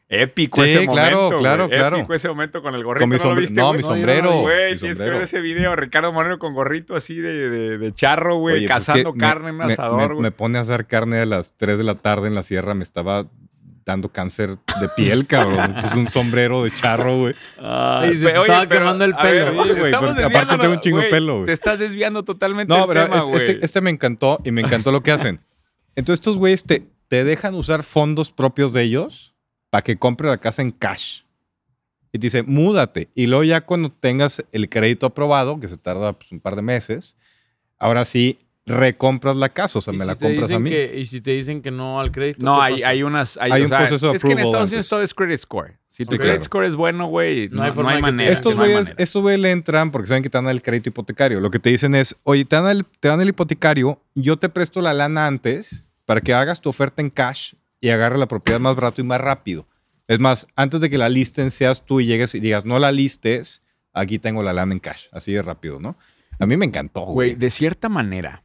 [0.08, 1.38] Épico Sí, ese claro, momento.
[1.38, 1.78] claro, güey.
[1.78, 1.96] claro.
[1.96, 3.02] Épico ese momento con el gorrito.
[3.02, 3.76] Con mi ¿No lo sombre- viste, no, güey?
[3.78, 4.40] mi sombrero.
[4.42, 5.12] Güey, mi tienes que sombrero.
[5.14, 5.74] ver ese video.
[5.74, 9.18] Ricardo Moreno con gorrito así de, de- de charro, güey, Oye, pues es cazando que
[9.18, 10.20] carne en un me- asador, me, güey.
[10.20, 12.74] me pone a hacer carne a las 3 de la tarde en la sierra.
[12.74, 13.24] Me estaba
[13.86, 15.76] dando cáncer de piel, cabrón.
[15.84, 17.34] Es un sombrero de charro, güey.
[18.12, 19.62] Y se te estaba quemando el ver, pelo.
[19.64, 21.46] Sí, güey, estamos porque aparte tengo un chingo de pelo, güey.
[21.46, 24.60] Te estás desviando totalmente No, del pero tema, es- este, este me encantó y me
[24.62, 25.40] encantó lo que hacen.
[25.94, 29.34] Entonces estos güeyes te, te dejan usar fondos propios de ellos
[29.70, 31.20] para que compre la casa en cash.
[32.12, 33.08] Y te dice, múdate.
[33.14, 36.62] Y luego ya cuando tengas el crédito aprobado, que se tarda pues, un par de
[36.62, 37.16] meses,
[37.78, 40.70] ahora sí recompras la casa, o sea, ¿Y me si la compras a mí.
[40.70, 42.44] que- y si te dicen que no al crédito.
[42.44, 43.38] No, ¿qué hay, hay unas.
[43.40, 45.38] Hay, Hay o un sea, proceso de Es que en Estados Unidos todo es credit
[45.38, 45.78] score.
[45.88, 48.00] Si tu Sí, credit score es bueno, güey, no, No hay no forma no hay
[48.02, 48.16] güeyes
[48.88, 49.02] manera.
[49.02, 51.40] estos güeyes le entran porque saben que te dan el crédito hipotecario.
[51.40, 54.48] Lo que te dicen es, oye, te dan, el, te dan el hipotecario, yo te
[54.48, 58.60] presto la lana antes para que hagas tu oferta en cash y agarre la propiedad
[58.60, 59.66] más barato y más rápido.
[60.08, 62.92] Es más, antes de que la listen seas tú y llegues y digas, no la
[62.92, 63.62] listes,
[63.94, 65.06] aquí tengo la lana en cash.
[65.12, 65.96] Así de rápido, ¿no?
[66.38, 67.34] A mí me encantó, güey.
[67.34, 68.44] de cierta manera,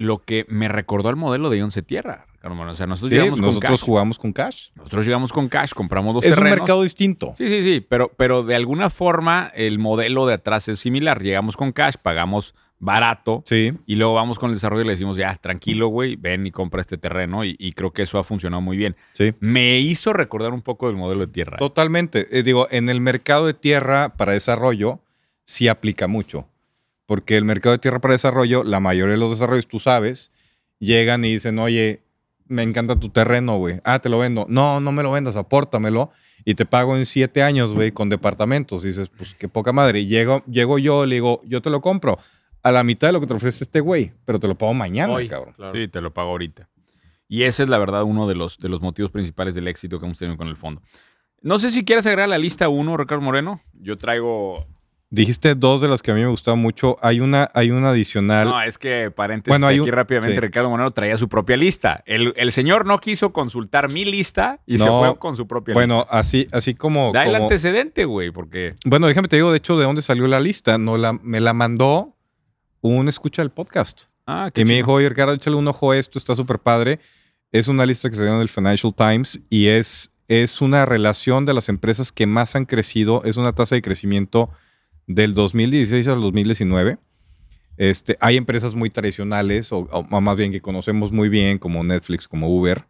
[0.00, 2.26] lo que me recordó al modelo de Once Tierra.
[2.42, 2.70] hermano.
[2.70, 3.86] O sea, nosotros Sí, llegamos con nosotros cash.
[3.86, 4.68] jugamos con cash.
[4.74, 6.58] Nosotros llegamos con cash, compramos los Es un terrenos.
[6.60, 7.34] mercado distinto.
[7.36, 11.22] Sí, sí, sí, pero, pero de alguna forma el modelo de atrás es similar.
[11.22, 13.72] Llegamos con cash, pagamos barato Sí.
[13.84, 16.80] y luego vamos con el desarrollo y le decimos, ya, tranquilo, güey, ven y compra
[16.80, 18.96] este terreno y, y creo que eso ha funcionado muy bien.
[19.12, 19.34] Sí.
[19.40, 21.58] Me hizo recordar un poco del modelo de tierra.
[21.58, 22.26] Totalmente.
[22.38, 25.00] Eh, digo, en el mercado de tierra para desarrollo
[25.44, 26.48] sí aplica mucho.
[27.10, 30.30] Porque el mercado de tierra para desarrollo, la mayoría de los desarrollos, tú sabes,
[30.78, 32.04] llegan y dicen, oye,
[32.46, 33.80] me encanta tu terreno, güey.
[33.82, 34.46] Ah, te lo vendo.
[34.48, 36.12] No, no me lo vendas, apórtamelo.
[36.44, 38.84] Y te pago en siete años, güey, con departamentos.
[38.84, 39.98] Y dices, pues qué poca madre.
[39.98, 42.16] Y llego, llego yo, le digo, yo te lo compro
[42.62, 45.12] a la mitad de lo que te ofrece este güey, pero te lo pago mañana,
[45.12, 45.54] Hoy, cabrón.
[45.56, 45.74] claro.
[45.74, 46.68] Sí, te lo pago ahorita.
[47.26, 50.06] Y ese es la verdad uno de los, de los motivos principales del éxito que
[50.06, 50.80] hemos tenido con el fondo.
[51.42, 53.60] No sé si quieres agregar a la lista uno, Ricardo Moreno.
[53.72, 54.68] Yo traigo...
[55.12, 56.96] Dijiste dos de las que a mí me gustaban mucho.
[57.02, 58.48] Hay una, hay una adicional.
[58.48, 60.36] No, es que paréntesis Bueno, hay aquí rápidamente.
[60.36, 60.40] sí.
[60.40, 62.04] Ricardo Moreno traía su propia lista.
[62.06, 66.02] El, el señor no quiso consultar mi lista y se fue con su propia bueno,
[66.02, 66.16] lista.
[66.16, 67.10] así, así como.
[67.12, 68.76] Da el antecedente, güey, porque...
[68.84, 70.78] Bueno, déjame te digo, de hecho, de dónde salió la lista.
[70.78, 72.16] No la, me la mandó
[72.80, 74.02] un escucha del podcast.
[74.28, 77.00] Ah, qué Que me dijo, oye, Ricardo, échale un ojo a esto, está súper padre.
[77.50, 81.46] Es una lista que se dio en el Financial Times y es, es una relación
[81.46, 83.24] de las empresas que más han crecido.
[83.24, 84.50] Es una tasa de crecimiento
[85.14, 86.98] del 2016 al 2019.
[87.76, 92.28] Este, hay empresas muy tradicionales, o, o más bien que conocemos muy bien, como Netflix,
[92.28, 92.84] como Uber,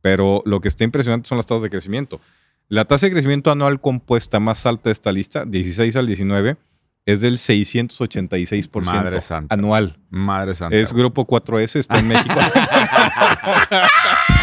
[0.00, 2.20] pero lo que está impresionante son las tasas de crecimiento.
[2.68, 6.56] La tasa de crecimiento anual compuesta más alta de esta lista, 16 al 19,
[7.06, 9.54] es del 686% Madre santa.
[9.54, 9.98] anual.
[10.10, 10.76] Madre santa.
[10.76, 10.92] Es.
[10.92, 12.34] Grupo 4S, está en México.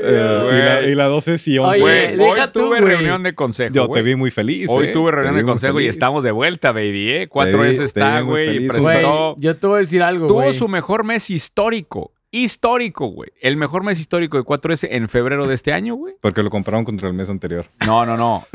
[0.00, 1.70] Eh, y, la, y la 12 sí, 11.
[1.70, 1.80] Oye,
[2.16, 2.92] Güey, hoy tú, tuve güey.
[2.92, 4.00] reunión de consejo, Yo güey.
[4.00, 4.68] te vi muy feliz.
[4.70, 4.92] Hoy eh.
[4.92, 7.28] tuve reunión de consejo y estamos de vuelta, baby, ¿eh?
[7.28, 8.66] 4S Te vi- te está, güey.
[8.68, 9.34] Presentó...
[9.38, 12.12] yo te voy a decir algo, Tuvo su mejor mes histórico.
[12.30, 13.30] Histórico, güey.
[13.40, 16.14] El mejor mes histórico de 4S en febrero de este año, güey.
[16.20, 17.66] Porque lo compararon contra el mes anterior.
[17.86, 18.46] No, no, no.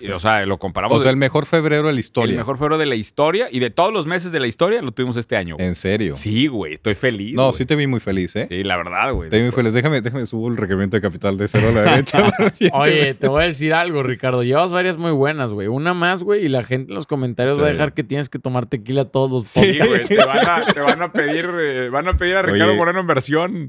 [0.00, 0.96] Y- o sea, lo comparamos.
[0.96, 2.36] O sea, el mejor febrero de la el historia.
[2.36, 5.16] mejor febrero de la historia y de todos los meses de la historia lo tuvimos
[5.16, 5.54] este año.
[5.54, 5.66] güey.
[5.68, 6.16] En serio.
[6.16, 6.74] Sí, güey.
[6.74, 7.34] Estoy feliz.
[7.34, 7.52] no, güey.
[7.54, 8.46] sí te vi muy feliz, ¿eh?
[8.48, 9.28] Sí, la verdad, güey.
[9.30, 9.74] Te vi muy feliz.
[9.74, 12.32] Déjame, déjame subo el requerimiento de capital de cero a la derecha.
[12.58, 14.42] el Oye, te voy a decir algo, Ricardo.
[14.42, 15.68] Llevas varias muy buenas, güey.
[15.68, 17.72] Una más, güey, y la gente en los comentarios va a Sí.
[17.74, 20.08] dejar que tienes que tomar tequila todos los Sí, podcasts.
[20.08, 20.18] güey.
[20.20, 22.76] Te van a, te van a pedir, eh, van a pedir a Ricardo Oye.
[22.78, 23.06] Moreno en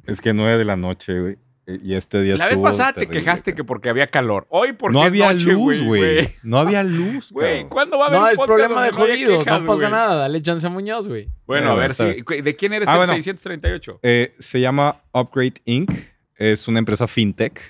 [0.08, 1.38] Es que 9 de la noche, güey.
[1.68, 4.46] Y este día La vez pasada te quejaste que porque había calor.
[4.50, 6.30] Hoy porque No es había noche, luz, güey.
[6.44, 7.70] No había luz, Güey.
[7.70, 9.92] ¿cuándo va a haber No, un es problema de donde no quejas, pasa güey?
[9.92, 10.16] nada.
[10.16, 11.30] Dale chance a Muñoz, güey.
[11.46, 12.04] Bueno, a ver si.
[12.42, 13.14] ¿De quién eres Ah, el bueno.
[13.14, 14.00] 638?
[14.04, 15.92] Eh, se llama Upgrade Inc.
[16.36, 17.62] Es una empresa fintech.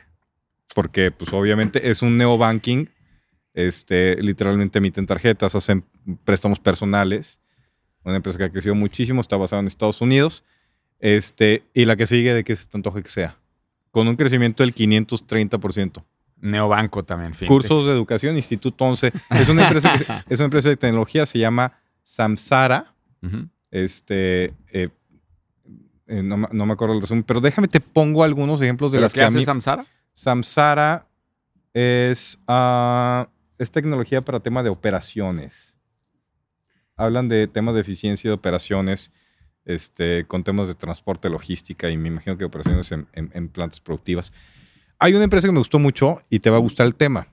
[0.74, 2.90] Porque, pues, obviamente es un neobanking.
[3.54, 5.84] Este, literalmente emiten tarjetas, hacen
[6.24, 7.42] préstamos personales.
[8.04, 10.44] Una empresa que ha crecido muchísimo, está basada en Estados Unidos.
[11.02, 13.38] Este, y la que sigue de que se te que sea.
[13.92, 16.04] Con un crecimiento del 530%.
[16.40, 17.48] Neobanco también, fin.
[17.48, 19.12] Cursos de educación, Instituto 11.
[19.32, 21.74] Es una empresa, que es una empresa de tecnología, se llama
[22.04, 22.94] Samsara.
[23.70, 24.90] Este, eh,
[26.08, 28.98] eh, no, me- no me acuerdo el resumen, pero déjame te pongo algunos ejemplos de
[28.98, 29.46] ¿Pero las qué que a hace mí.
[29.46, 29.86] Samsara?
[30.14, 31.08] Samsara
[31.74, 33.28] es, ah,
[33.58, 35.76] es tecnología para tema de operaciones.
[36.96, 39.12] Hablan de temas de eficiencia de operaciones,
[39.66, 43.80] este, con temas de transporte, logística y me imagino que operaciones en, en- en plantas
[43.80, 44.34] productivas.
[45.00, 47.28] Hay una empresa que me gustó mucho y te va a gustar el tema.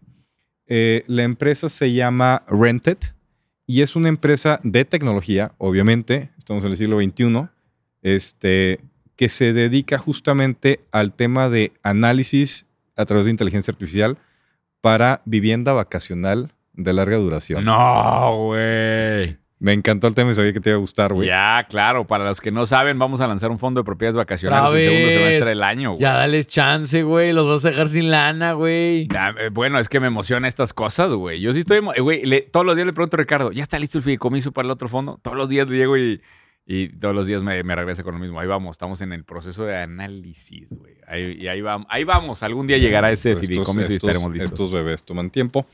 [0.66, 2.98] Eh, la empresa se llama Rented
[3.66, 7.48] y es una empresa de tecnología, obviamente, estamos en el siglo XXI,
[8.02, 8.80] este,
[9.16, 12.66] que se dedica justamente al tema de análisis
[12.96, 14.16] a través de inteligencia artificial
[14.80, 17.64] para vivienda vacacional de larga duración.
[17.64, 19.36] No, güey.
[19.60, 21.26] Me encantó el tema y sabía que te iba a gustar, güey.
[21.26, 22.04] Ya, claro.
[22.04, 24.84] Para los que no saben, vamos a lanzar un fondo de propiedades vacacionales Otra el
[24.84, 25.90] segundo semestre del año.
[25.90, 26.00] güey.
[26.00, 27.32] Ya dales chance, güey.
[27.32, 29.08] Los vas a dejar sin lana, güey.
[29.12, 31.40] Ya, eh, Bueno, es que me emociona estas cosas, güey.
[31.40, 33.80] Yo sí estoy, eh, güey, le- todos los días le pregunto a Ricardo, ¿ya está
[33.80, 35.18] listo el fideicomiso para el otro fondo?
[35.22, 36.20] Todos los días le llego y,
[36.70, 38.38] Y todos los días me, me regresa con lo mismo.
[38.38, 40.96] Ahí vamos, estamos en el proceso de análisis, güey.
[41.06, 42.42] Ahí, y ahí vamos, ahí vamos.
[42.42, 44.52] Algún día llegará ese fideicomiso y estaremos listos.
[44.52, 45.66] Estos bebés toman tiempo.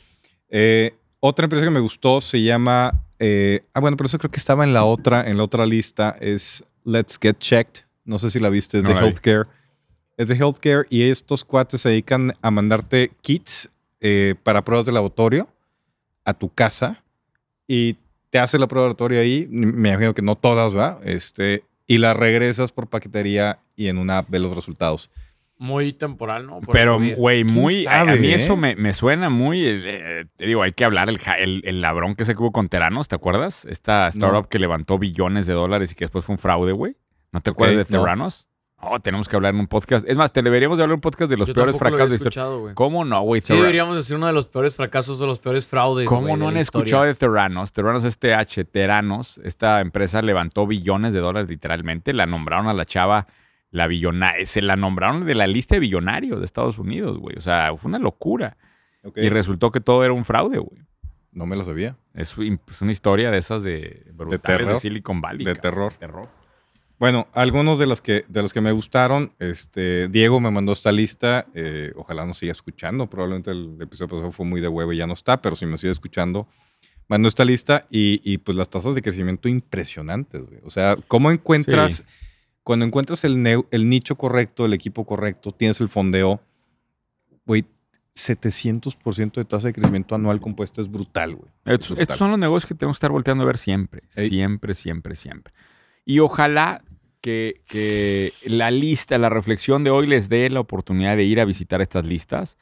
[0.49, 0.95] Eh,
[1.27, 3.03] otra empresa que me gustó se llama.
[3.19, 6.17] eh, ah, bueno, pero eso creo que estaba en la otra, en la otra lista.
[6.21, 7.83] Es Let's Get Checked.
[8.05, 9.07] No sé si la viste, es No de la vi.
[9.07, 9.47] healthcare.
[10.19, 13.71] Es de healthcare y estos cuates se dedican a mandarte kits
[14.01, 15.49] eh, para pruebas de laboratorio
[16.27, 17.03] a tu casa
[17.67, 17.97] y
[18.29, 19.47] te hace la prueba de laboratorio ahí.
[19.51, 20.99] Me imagino que no todas, ¿va?
[21.05, 25.11] Este, y la regresas por paquetería y en una app ves los resultados.
[25.57, 26.61] Muy temporal, ¿no?
[26.61, 27.87] Por Pero, güey, ¿Quién muy.
[27.87, 28.35] a- mí eh?
[28.35, 29.65] eso me, me suena muy.
[29.65, 32.69] eh, eh, te digo, hay que hablar el, el, el labrón que se hubo con
[32.69, 33.65] Teranos, ¿te acuerdas?
[33.65, 34.49] Esta startup No.
[34.49, 36.97] que levantó billones de dólares y que después fue un fraude, güey.
[37.33, 38.03] ¿No te acuerdas de no.
[38.03, 38.49] Teranos?
[38.87, 40.07] Oh, tenemos que hablar en un podcast.
[40.07, 41.97] Es más, te deberíamos de hablar en un podcast de los Yo peores tampoco lo
[41.97, 42.75] fracasos de historia.
[42.75, 43.41] ¿Cómo no, güey?
[43.41, 46.07] Sí, deberíamos decir uno de los peores fracasos o los peores fraudes.
[46.07, 47.73] ¿Cómo no han escuchado de Terranos?
[47.73, 49.41] Terranos es TH, Teranos.
[49.43, 52.13] Esta empresa levantó billones de dólares literalmente.
[52.13, 53.27] La nombraron a la chava
[53.75, 54.47] la billonaria.
[54.47, 57.37] Se la nombraron de la lista de billonarios de Estados Unidos, güey.
[57.37, 58.57] O sea, fue una locura.
[59.17, 60.81] Y resultó que todo era un fraude, güey.
[61.33, 61.97] No me lo sabía.
[62.15, 64.81] Es, un- es una historia de esas de brutales de, terror.
[64.81, 65.45] Silicon Valley.
[65.45, 65.93] De terror.
[65.95, 66.29] terror.
[67.01, 70.93] Bueno, algunos de los que, de los que me gustaron, este, Diego me mandó esta
[70.93, 74.99] lista, eh, ojalá nos siga escuchando, probablemente el episodio pasado fue muy de huevo y
[74.99, 76.47] ya no está, pero si me sigue escuchando,
[77.09, 80.61] mandó esta lista y, y, pues las tasas de crecimiento impresionantes, güey.
[80.63, 82.05] O sea, ¿cómo encuentras, Sí.
[82.65, 83.43] Cuando encuentras el,
[83.89, 86.41] nicho correcto, el equipo correcto, tienes el fondeo,
[87.47, 87.67] güey,
[88.15, 91.51] 700% de tasa de crecimiento anual compuesta es brutal, güey.
[91.67, 94.03] Es Estos, estos son los negocios que tenemos que estar volteando a ver siempre.
[94.17, 94.31] Ey.
[94.31, 95.53] Siempre, siempre, siempre.
[96.07, 96.83] Y ojalá
[97.21, 101.45] que, que la lista, la reflexión de hoy les dé la oportunidad de ir a
[101.45, 102.57] visitar estas listas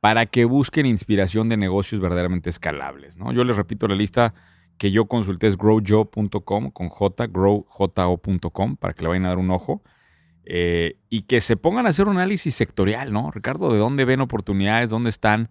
[0.00, 3.16] para que busquen inspiración de negocios verdaderamente escalables.
[3.18, 3.32] ¿no?
[3.32, 4.34] Yo les repito, la lista
[4.82, 9.52] que yo consulté es growjo.com con J, growjo.com para que le vayan a dar un
[9.52, 9.80] ojo.
[10.44, 13.30] eh, y que se pongan a hacer un análisis sectorial, ¿no?
[13.30, 14.90] Ricardo, ¿de dónde ven oportunidades?
[14.90, 15.50] ¿Dónde están?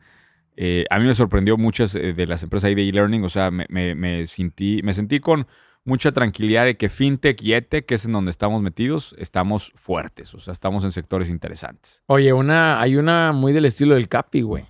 [0.58, 3.52] Eh, a mí me sorprendió muchas eh, de las empresas ahí de e-learning, o sea,
[3.52, 5.48] me, me- me sentí, me sentí con
[5.86, 10.34] mucha tranquilidad de que FinTech y EdTech, que es en donde estamos metidos, estamos fuertes,
[10.36, 12.04] o sea, estamos en sectores interesantes.
[12.08, 14.66] Oye, una, hay una muy del estilo del Capi, güey.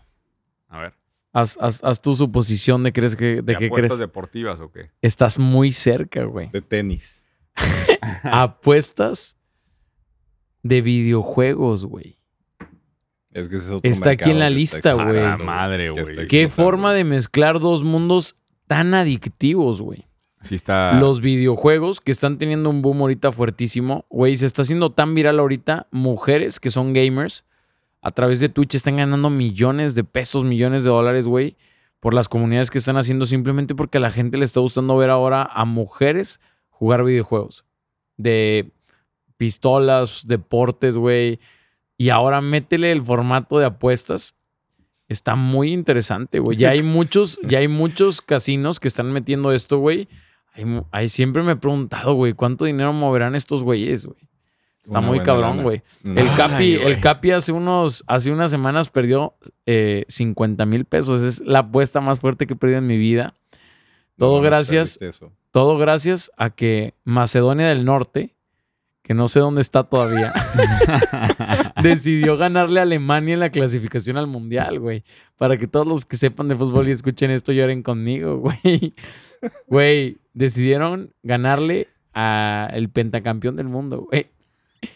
[0.67, 0.93] A ver,
[1.33, 3.99] Haz, haz, haz tu suposición de, crees que, de ¿de qué apuestas crees.
[3.99, 4.91] deportivas o qué?
[5.01, 6.49] Estás muy cerca, güey.
[6.49, 7.23] De tenis.
[8.23, 9.37] Apuestas
[10.63, 12.17] de videojuegos, güey.
[13.31, 15.21] Es que ese es otro Está aquí en la lista, güey.
[15.37, 16.27] madre, que güey.
[16.27, 18.35] Qué forma de mezclar dos mundos
[18.67, 20.07] tan adictivos, güey.
[20.41, 20.93] Sí está...
[20.99, 24.05] Los videojuegos que están teniendo un boom ahorita fuertísimo.
[24.09, 25.87] Güey, se está haciendo tan viral ahorita.
[25.91, 27.45] Mujeres que son gamers
[28.01, 31.55] a través de Twitch están ganando millones de pesos, millones de dólares, güey.
[31.99, 35.11] Por las comunidades que están haciendo simplemente porque a la gente le está gustando ver
[35.11, 37.63] ahora a mujeres jugar videojuegos.
[38.17, 38.71] De
[39.37, 41.39] pistolas, deportes, güey.
[41.97, 44.35] Y ahora métele el formato de apuestas.
[45.07, 46.57] Está muy interesante, güey.
[46.57, 50.07] Ya hay muchos, ya hay muchos casinos que están metiendo esto, güey.
[50.91, 54.30] Hay siempre me he preguntado, güey, ¿cuánto dinero moverán estos güeyes, güey?
[54.83, 55.83] Está Una muy cabrón, güey.
[56.03, 60.85] Una- El Capi, Ay, el Capi hace unos, hace unas semanas perdió eh, 50 mil
[60.85, 61.21] pesos.
[61.21, 63.33] Es la apuesta más fuerte que he perdido en mi vida.
[64.17, 65.31] Todo gracias, eso.
[65.51, 68.35] todo gracias a que Macedonia del Norte,
[69.03, 70.31] que no sé dónde está todavía,
[71.81, 75.03] decidió ganarle a Alemania en la clasificación al Mundial, güey.
[75.37, 78.93] Para que todos los que sepan de fútbol y escuchen esto lloren conmigo, güey.
[79.67, 84.27] Güey, decidieron ganarle al pentacampeón del mundo, güey.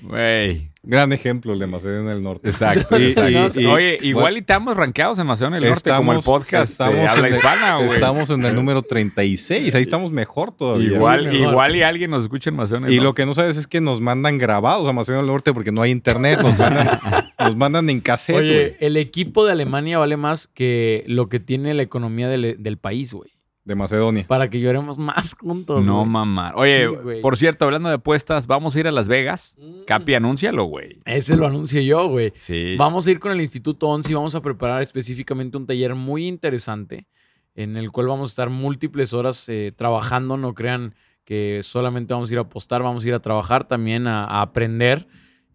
[0.02, 0.70] Güey.
[0.88, 2.48] Gran ejemplo el de Macedonia del Norte.
[2.50, 3.00] Exacto.
[3.00, 3.60] Y- exacto.
[3.60, 6.26] y- y- Oye, igual bueno, y estamos rankeados en Macedonia del Norte, como el estamos-
[6.44, 7.88] podcast de estamos habla en el- hispana, güey.
[7.90, 9.74] Estamos en el número 36.
[9.74, 10.88] Ahí estamos mejor todavía.
[10.94, 11.50] Igual, Mejor.
[11.52, 13.22] igual y alguien nos escucha en Macedonia del Y lo Norte.
[13.22, 15.90] que no sabes es que nos mandan grabados a Macedonia del Norte porque no hay
[15.92, 16.40] internet.
[16.42, 16.88] Nos mandan,
[17.40, 21.74] nos mandan en cassette, Oye, el equipo de Alemania vale más que lo que tiene
[21.74, 23.32] la economía del, del país, güey.
[23.66, 24.26] De Macedonia.
[24.28, 25.84] Para que lloremos más juntos.
[25.84, 26.10] No güey.
[26.10, 26.54] mamar.
[26.56, 27.22] Oye, Sí, güey.
[27.22, 29.58] por cierto, hablando de apuestas, vamos a ir a Las Vegas.
[29.60, 29.86] Mm.
[29.88, 31.02] Capi, anúncialo, güey.
[31.06, 32.32] Ese lo anuncio yo, güey.
[32.36, 32.76] Sí.
[32.78, 36.28] Vamos a ir con el Instituto 11 y vamos a preparar específicamente un taller muy
[36.28, 37.08] interesante
[37.56, 40.38] en el cual vamos a estar múltiples horas eh, trabajando.
[40.38, 40.94] No crean
[41.24, 44.42] que solamente vamos a ir a apostar, vamos a ir a trabajar también, a, a
[44.44, 45.08] aprender.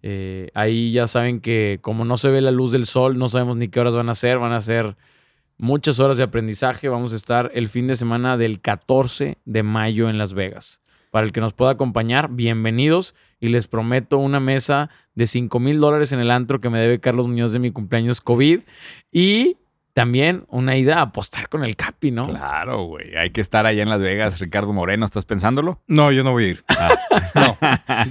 [0.02, 3.56] Eh, ahí ya saben que como no se ve la luz del sol, no sabemos
[3.56, 4.38] ni qué horas van a ser.
[4.38, 4.96] Van a ser
[5.60, 6.88] muchas horas de aprendizaje.
[6.88, 10.80] Vamos a estar el fin de semana del 14 de mayo en Las Vegas.
[11.10, 13.14] Para el que nos pueda acompañar, bienvenidos.
[13.40, 17.00] Y les prometo una mesa de 5 mil dólares en el antro que me debe
[17.00, 18.60] Carlos Muñoz de mi cumpleaños COVID.
[19.10, 19.56] Y
[19.94, 22.28] también una ida a apostar con el Capi, ¿no?
[22.28, 23.16] Claro, güey.
[23.16, 25.04] Hay que estar allá en Las Vegas, Ricardo Moreno.
[25.04, 25.80] ¿Estás pensándolo?
[25.88, 26.64] No, yo no voy a ir.
[27.34, 27.56] No.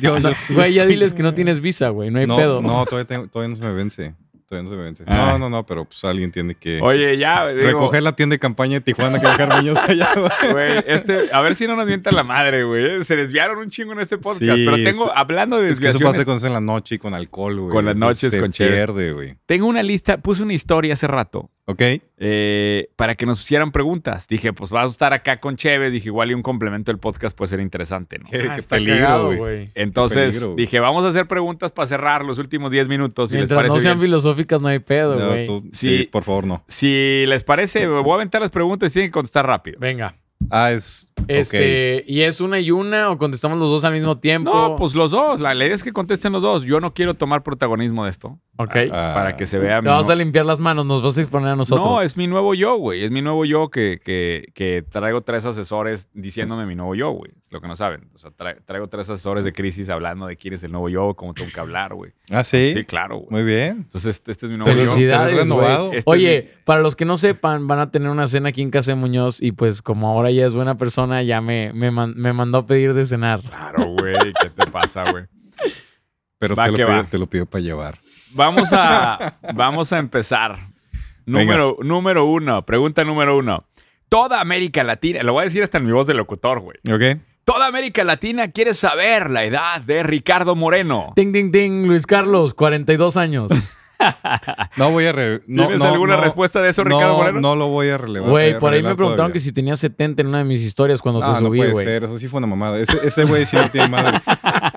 [0.01, 2.09] Yo, yo- Güey, ya estoy- diles que no tienes visa, güey.
[2.09, 2.61] No hay no, pedo.
[2.61, 4.13] No, todavía, tengo- todavía no se me vence.
[4.49, 5.03] Todavía no se me vence.
[5.05, 5.15] Ah.
[5.33, 7.47] No, no, no, pero pues alguien tiene que Oye, ya.
[7.49, 10.09] digo, recoger la tienda de campaña de Tijuana que dejar niños allá.
[10.51, 10.83] güey.
[10.87, 13.03] Este, a ver si no nos mienta la madre, güey.
[13.03, 14.39] Se desviaron un chingo en este podcast.
[14.39, 16.95] Sí, pero tengo, esto- hablando de Es que eso desviaciones, pasa es en la noche
[16.95, 17.71] y con alcohol, güey.
[17.71, 19.35] Con las noches, con pierde, güey.
[19.45, 21.81] tengo una lista, puse una historia hace rato ¿Ok?
[22.21, 24.27] Eh, para que nos hicieran preguntas.
[24.27, 25.93] Dije, pues vas a estar acá con Chévez.
[25.93, 28.29] Dije, igual y un complemento del podcast puede ser interesante, ¿no?
[28.29, 29.69] Qué, Ah, qué está peligro, güey.
[29.75, 33.29] Entonces peligro, dije, vamos a hacer preguntas para cerrar los últimos 10 minutos.
[33.29, 34.09] Si Mientras no sean bien.
[34.09, 35.45] filosóficas, no hay pedo, No, güey.
[35.45, 35.99] tú- Sí.
[35.99, 36.63] sí, por favor, no.
[36.67, 39.77] Si les parece, voy a aventar las preguntas y tienen que contestar rápido.
[39.79, 40.15] Venga.
[40.49, 41.08] Ah, es.
[41.37, 44.51] Este, ¿Y es una y una o contestamos los dos al mismo tiempo?
[44.51, 45.39] No, pues los dos.
[45.39, 46.63] La ley es que contesten los dos.
[46.63, 48.39] Yo no quiero tomar protagonismo de esto.
[48.57, 48.75] Ok.
[48.91, 49.81] Ah, Para que se vea.
[49.81, 51.85] Te nu- a limpiar las manos, nos vas a exponer a nosotros.
[51.87, 53.03] No, es mi nuevo yo, güey.
[53.03, 57.31] Es mi nuevo yo que, que, que traigo tres asesores diciéndome mi nuevo yo, güey.
[57.39, 58.09] Es lo que no saben.
[58.13, 61.13] O sea, tra- traigo tres asesores de crisis hablando de quién es el nuevo yo,
[61.13, 62.11] cómo tengo que hablar, güey.
[62.31, 62.71] Ah, sí.
[62.73, 63.27] Sí, claro, güey.
[63.29, 63.77] Muy bien.
[63.85, 64.85] Entonces, este, este es mi nuevo yo.
[64.91, 65.85] Felicidades, ¿Te has renovado?
[65.87, 65.97] güey.
[65.99, 68.71] Este es Oye, para los que no sepan, van a tener una cena aquí en
[68.71, 72.13] casa de Muñoz y pues como ahora ya es buena persona, ya me, me, man-
[72.15, 73.41] me mandó a pedir de cenar.
[73.41, 74.15] Claro, güey.
[74.41, 75.25] ¿Qué te pasa, güey?
[76.37, 77.99] Pero Va te lo, pido, te lo pido para llevar.
[78.31, 80.69] Vamos a, vamos a empezar.
[81.25, 82.65] Número, número uno.
[82.65, 83.65] Pregunta número uno.
[84.07, 86.77] Toda América Latina, lo voy a decir hasta en mi voz de locutor, güey.
[86.91, 87.19] ¿Ok?
[87.43, 91.13] Toda América Latina quiere saber la edad de Ricardo Moreno.
[91.15, 93.51] Ding, ding, ding, Luis Carlos, 42 años.
[94.77, 95.11] No voy a.
[95.11, 97.41] re- no, ¿Tienes no, alguna no, respuesta de eso, no, Ricardo Moreno?
[97.41, 98.29] No lo voy a relevar.
[98.29, 99.33] Güey, por ahí me preguntaron todavía.
[99.33, 101.71] que si tenía 70 en una de mis historias cuando No, te no subí, puede
[101.71, 101.85] güey.
[101.85, 102.03] ser.
[102.05, 102.79] Eso sí fue una mamada.
[102.79, 104.19] Ese, güey sí no tiene madre.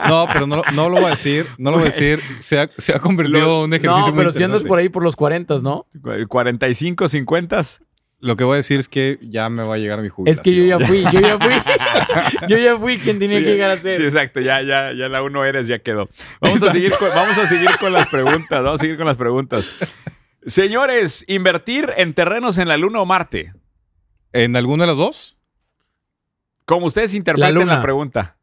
[0.08, 1.46] No, pero no, lo- no lo voy a decir.
[1.58, 2.20] No lo voy a decir.
[2.40, 4.88] Se ha, se ha convertido en un ejercicio No, muy pero si andas por ahí
[4.88, 5.86] por los 40, ¿no?
[6.28, 7.60] 45, 50.
[8.22, 10.38] Lo que voy a decir es que ya me va a llegar mi jubilación.
[10.38, 11.54] Es que yo ya fui, yo ya fui.
[12.48, 14.00] yo ya fui quien tenía que llegar a ser.
[14.00, 14.40] Sí, exacto.
[14.40, 16.08] Ya, ya, ya la uno eres, ya quedó.
[16.40, 18.62] Vamos a, seguir con, vamos a seguir con las preguntas.
[18.62, 19.68] Vamos a seguir con las preguntas.
[20.46, 23.54] Señores, invertir en terrenos en la Luna o Marte.
[24.32, 25.36] ¿En alguno de los dos?
[26.64, 27.74] Como ustedes interpreten Luna.
[27.74, 28.36] la pregunta.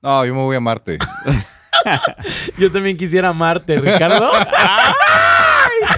[0.00, 0.98] No, yo me voy a Marte.
[2.58, 4.30] Yo también quisiera amarte, Ricardo.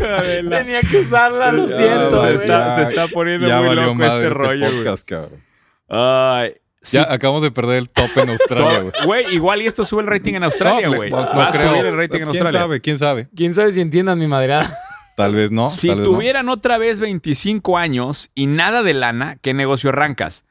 [0.01, 2.11] Tenía que usarla, lo Ya, siento.
[2.11, 2.35] se, güey.
[2.37, 4.77] está, se está poniendo ya muy valió loco madre este rollo, güey.
[4.79, 5.45] podcast, cabrón.
[5.89, 8.93] Ay, sí, Ya acabamos de perder el top en Australia, güey.
[9.05, 11.11] Güey, igual y esto sube el rating en Australia, güey.
[11.11, 11.71] no, no Va a creo.
[11.71, 12.61] subir el rating en ¿Quién Australia.
[12.61, 12.81] sabe?
[12.81, 13.29] ¿Quién sabe?
[13.37, 14.79] ¿Quién sabe si entiendan mi madera?
[15.17, 15.69] Tal vez no.
[15.69, 16.15] Si tal vez no.
[16.15, 20.45] tuvieran otra vez 25 años y nada de lana, ¿qué negocio arrancas?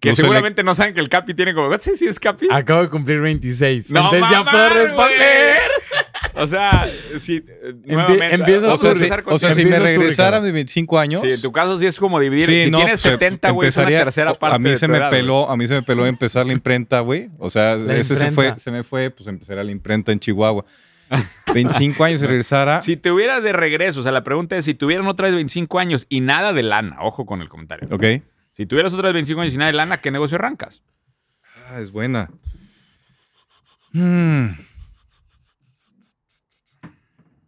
[0.00, 1.68] Que No seguramente no saben que el Capi tiene como...
[1.68, 2.48] ¿Cuántos años tienes, Capi?
[2.50, 3.92] Acabo de cumplir 26.
[3.92, 5.58] No entonces ya puedo responder.
[6.38, 7.36] O sea, si...
[7.36, 11.22] eh, nuevamente, empiezas O sea, a si, o sea, si me regresaran de 25 años.
[11.22, 12.46] Sí, en tu caso sí es como dividir.
[12.46, 14.86] sí, si no, tienes pues, 70, güey, es una tercera parte A mí de se
[14.86, 17.28] tu me edad, peló, a mí se me peló empezar la imprenta, güey.
[17.38, 20.64] O sea, La ese se fue, se me fue, pues empezar la imprenta en Chihuahua.
[21.52, 22.82] 25 años y regresara.
[22.88, 25.78] Si te hubieras de regreso, o sea, la pregunta es, si tuvieran otra vez 25
[25.78, 27.88] años y nada de lana, ojo con el comentario.
[27.90, 28.04] Ok.
[28.52, 30.82] Si tuvieras otra vez 25 años y nada de lana, ¿qué negocio arrancas?
[31.70, 32.30] Ah, es buena.
[33.92, 34.48] Mm,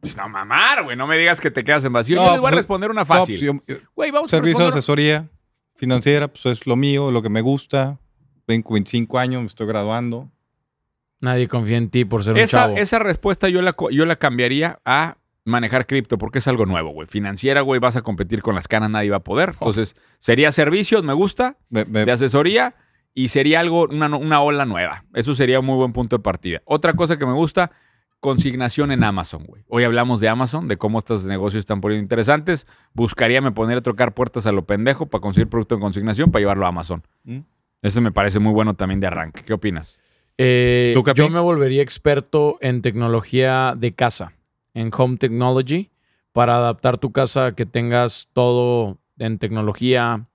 [0.01, 2.17] Pues no mamar, güey, no me digas que te quedas en vacío.
[2.17, 3.39] No, Yo les voy a pues, responder una no, pues, fácil.
[3.39, 5.29] yo- yo- Güey, vamos a servicio de asesoría
[5.77, 7.99] financiera, pues es lo mío, lo que me gusta.
[8.47, 10.31] Tengo 25 años, me estoy graduando.
[11.21, 12.77] Nadie confía en ti por ser un chavo.
[12.77, 17.07] esa respuesta yo la, yo la cambiaría a manejar cripto porque es algo nuevo, güey.
[17.07, 19.51] Financiera, güey, vas a competir con las canas, nadie va a poder.
[19.53, 22.75] Entonces, sería servicios, me gusta, de asesoría
[23.13, 25.05] y sería algo, una, no- una ola nueva.
[25.13, 26.63] Eso sería un muy buen punto de partida.
[26.65, 27.71] Otra cosa que me gusta,
[28.21, 29.65] consignación en Amazon, güey.
[29.69, 32.67] Hoy hablamos de Amazon, de cómo estos negocios están poniendo interesantes.
[32.93, 36.41] Buscaría me poner a trocar puertas a lo pendejo para conseguir producto en consignación para
[36.41, 37.03] llevarlo a Amazon.
[37.25, 37.41] ¿Mm?
[37.83, 39.43] Eso me parece muy bueno también de arranque.
[39.43, 40.01] ¿Qué opinas?
[40.37, 44.33] Eh, yo me volvería experto en tecnología de casa,
[44.75, 45.91] en home technology,
[46.33, 50.27] para adaptar tu casa a que tengas todo en tecnología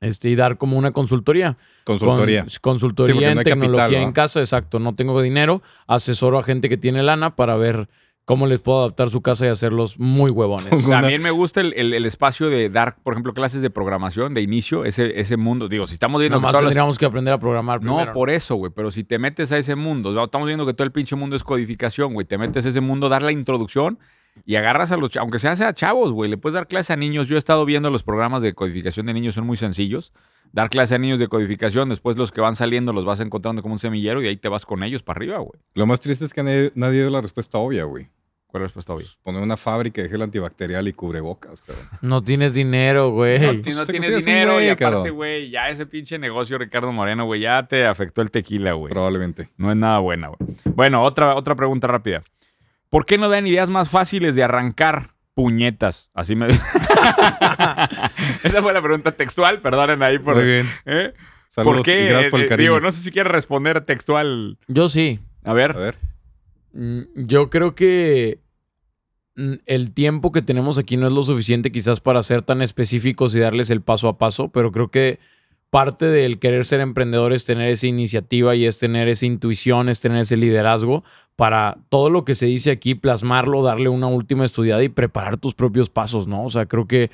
[0.00, 1.56] este, y dar como una consultoría.
[1.84, 2.42] consultoría.
[2.42, 4.78] Con- consultoría en no capital, tecnología en casa, exacto.
[4.78, 7.88] No tengo dinero, asesoro a gente que tiene lana para ver
[8.24, 10.86] cómo les puedo adaptar su casa y hacerlos muy huevones.
[10.88, 14.40] También me gusta el, el- el espacio de dar, por ejemplo, clases de programación de
[14.42, 15.68] inicio, ese, ese mundo.
[15.68, 18.12] Digo, si estamos viendo que Nomás las- tendríamos que aprender a programar No, primero.
[18.14, 18.72] por eso, güey.
[18.74, 20.24] Pero si te metes a ese mundo, ¿no?
[20.24, 22.24] estamos viendo que todo el pinche mundo es codificación, güey.
[22.26, 23.98] Te metes a ese mundo, dar la introducción
[24.44, 26.30] y agarras a los, cha- aunque sea a chavos, güey.
[26.30, 27.28] Le puedes dar clase a niños.
[27.28, 30.12] Yo he estado viendo los programas de codificación de niños, son muy sencillos.
[30.52, 33.74] Dar clase a niños de codificación, después los que van saliendo los vas encontrando como
[33.74, 35.60] un semillero y ahí te vas con ellos para arriba, güey.
[35.74, 38.08] Lo más triste es que nadie, nadie dio la respuesta obvia, güey.
[38.48, 39.06] ¿Cuál es la respuesta obvia?
[39.22, 41.86] Poner una fábrica de gel antibacterial y cubrebocas, cabrón.
[42.02, 43.38] No tienes dinero, güey.
[43.38, 47.26] No, pues, no tienes dinero güey, y aparte, güey, ya ese pinche negocio, Ricardo Moreno,
[47.26, 48.90] güey, ya te afectó el tequila, güey.
[48.92, 49.50] Probablemente.
[49.56, 50.38] No es nada buena, güey.
[50.64, 52.22] Bueno, otra, otra pregunta rápida.
[52.90, 56.10] ¿Por qué no dan ideas más fáciles de arrancar puñetas?
[56.12, 56.48] Así me...
[58.44, 60.34] Esa fue la pregunta textual, perdonen ahí por...
[60.36, 60.68] Muy bien.
[60.86, 61.12] ¿Eh?
[61.48, 62.04] Saludos ¿Por qué?
[62.04, 62.70] y gracias por el Eh, cariño.
[62.70, 64.58] Digo, no sé si quieres responder textual.
[64.68, 65.20] Yo sí.
[65.44, 65.72] A ver.
[65.72, 65.96] A ver.
[66.72, 68.40] Mm, Yo creo que
[69.36, 73.34] mm, el tiempo que tenemos aquí no es lo suficiente quizás para ser tan específicos
[73.34, 75.18] y darles el paso a paso, pero creo que
[75.70, 80.00] parte del querer ser emprendedor es tener esa iniciativa y es tener esa intuición, es
[80.00, 81.04] tener ese liderazgo
[81.36, 85.54] para todo lo que se dice aquí, plasmarlo, darle una última estudiada y preparar tus
[85.54, 86.44] propios pasos, ¿no?
[86.44, 87.10] O sea, creo que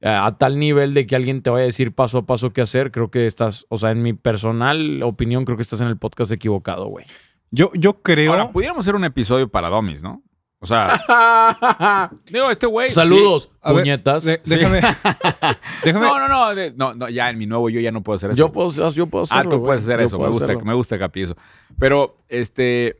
[0.00, 2.60] eh, a tal nivel de que alguien te vaya a decir paso a paso qué
[2.60, 5.98] hacer, creo que estás, o sea, en mi personal opinión, creo que estás en el
[5.98, 7.04] podcast equivocado, güey.
[7.50, 8.32] Yo, yo creo.
[8.32, 10.22] Ahora, pudiéramos hacer un episodio para Domis, ¿no?
[10.60, 12.90] O sea, digo, este güey...
[12.90, 14.24] Saludos, ver, puñetas.
[14.24, 14.32] Sí.
[14.44, 14.80] déjame.
[15.84, 16.04] déjame.
[16.06, 18.30] No, no, no, de- no, no, ya en mi nuevo yo ya no puedo hacer
[18.32, 18.38] eso.
[18.38, 19.42] Yo puedo, yo puedo hacerlo.
[19.52, 20.18] ah, tú puedes hacer Yo eso.
[20.18, 20.64] Me gusta, hacerlo.
[20.64, 21.36] me gusta, Capi, eso.
[21.78, 22.96] Pero, este,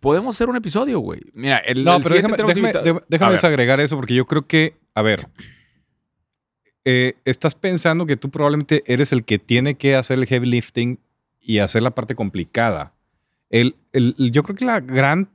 [0.00, 1.22] podemos hacer un episodio, güey.
[1.34, 4.76] Mira, el, No, el pero déjame, déjame, invitado- déjame desagregar eso porque yo creo que,
[4.94, 5.26] a ver,
[6.84, 11.00] eh, estás pensando que tú probablemente eres el que tiene que hacer el heavy lifting
[11.40, 12.92] y hacer la parte complicada.
[13.50, 15.28] El- el- yo creo que la gran,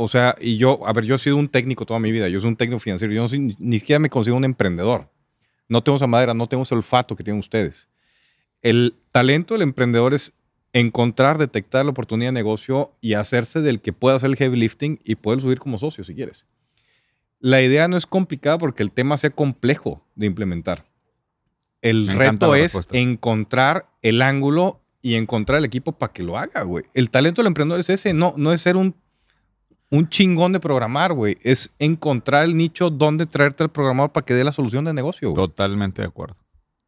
[0.00, 2.40] o sea, y yo, a ver, yo he sido un técnico toda mi vida, yo
[2.40, 5.10] soy un técnico financiero, yo no soy- ni, siquiera me considero un emprendedor.
[5.68, 7.88] No tengo esa madera, no tengo ese olfato que tienen ustedes.
[8.62, 10.34] El talento del emprendedor es
[10.72, 15.00] encontrar, detectar la oportunidad de negocio y hacerse del que pueda hacer el heavy lifting
[15.02, 16.46] y poder subir como socio si quieres.
[17.40, 20.84] La idea no es complicada porque el tema sea complejo de implementar.
[21.82, 22.96] El Me reto es respuesta.
[22.98, 26.84] encontrar el ángulo y encontrar el equipo para que lo haga, güey.
[26.94, 28.94] El talento del emprendedor es ese, no, no es ser un,
[29.90, 31.38] un chingón de programar, güey.
[31.42, 35.30] Es encontrar el nicho donde traerte al programador para que dé la solución de negocio,
[35.30, 35.46] güey.
[35.46, 36.36] Totalmente de acuerdo.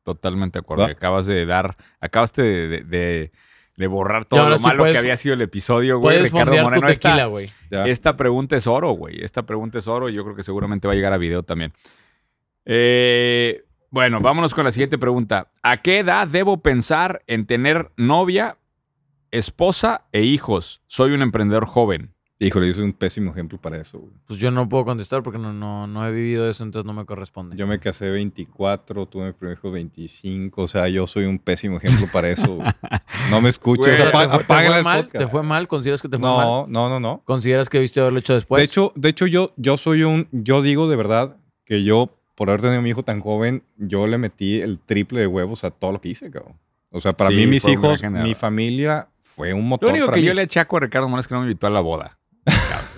[0.02, 0.84] Totalmente de acuerdo.
[0.84, 3.32] Acabas de dar, acabaste de, de- de-
[3.76, 6.20] de borrar todo lo sí malo puedes- que había sido el episodio, güey.
[6.22, 6.86] Ricardo tu Moreno.
[6.86, 9.22] tequila, esta, esta pregunta es oro, güey.
[9.24, 11.72] Esta pregunta es oro y yo creo que seguramente va a llegar a video también.
[12.66, 15.50] Eh, bueno, vámonos con la siguiente pregunta.
[15.62, 18.58] ¿A qué edad debo pensar en tener novia,
[19.30, 20.82] esposa e hijos?
[20.86, 22.14] Soy un emprendedor joven.
[22.42, 24.12] Híjole, yo soy un pésimo ejemplo para eso, güey.
[24.26, 27.04] Pues yo no puedo contestar porque no, no, no he vivido eso, entonces no me
[27.04, 27.54] corresponde.
[27.56, 31.76] Yo me casé 24, tuve mi primer hijo 25, o sea, yo soy un pésimo
[31.76, 32.56] ejemplo para eso.
[32.56, 32.68] güey.
[33.30, 35.04] No me escuches, Güey, apa- ¿Te fue, te fue el mal?
[35.04, 35.24] podcast.
[35.24, 35.68] ¿Te fue mal?
[35.68, 36.46] ¿Consideras que te fue mal?
[36.46, 37.22] No, no, no, no.
[37.26, 38.58] ¿Consideras que debiste haberlo hecho después?
[38.58, 41.36] de hecho, de hecho yo, yo soy un, yo digo de verdad
[41.66, 45.20] que yo, por haber tenido a mi hijo tan joven, yo le metí el triple
[45.20, 46.54] de huevos a todo lo que hice, cabrón.
[46.90, 50.14] O sea, para Sí, mí, mis hijos, mi familia fue un motor Lo único para
[50.16, 50.26] que mí.
[50.26, 52.16] yo le achaco a Ricardo Moreno es que no me invitó a la boda.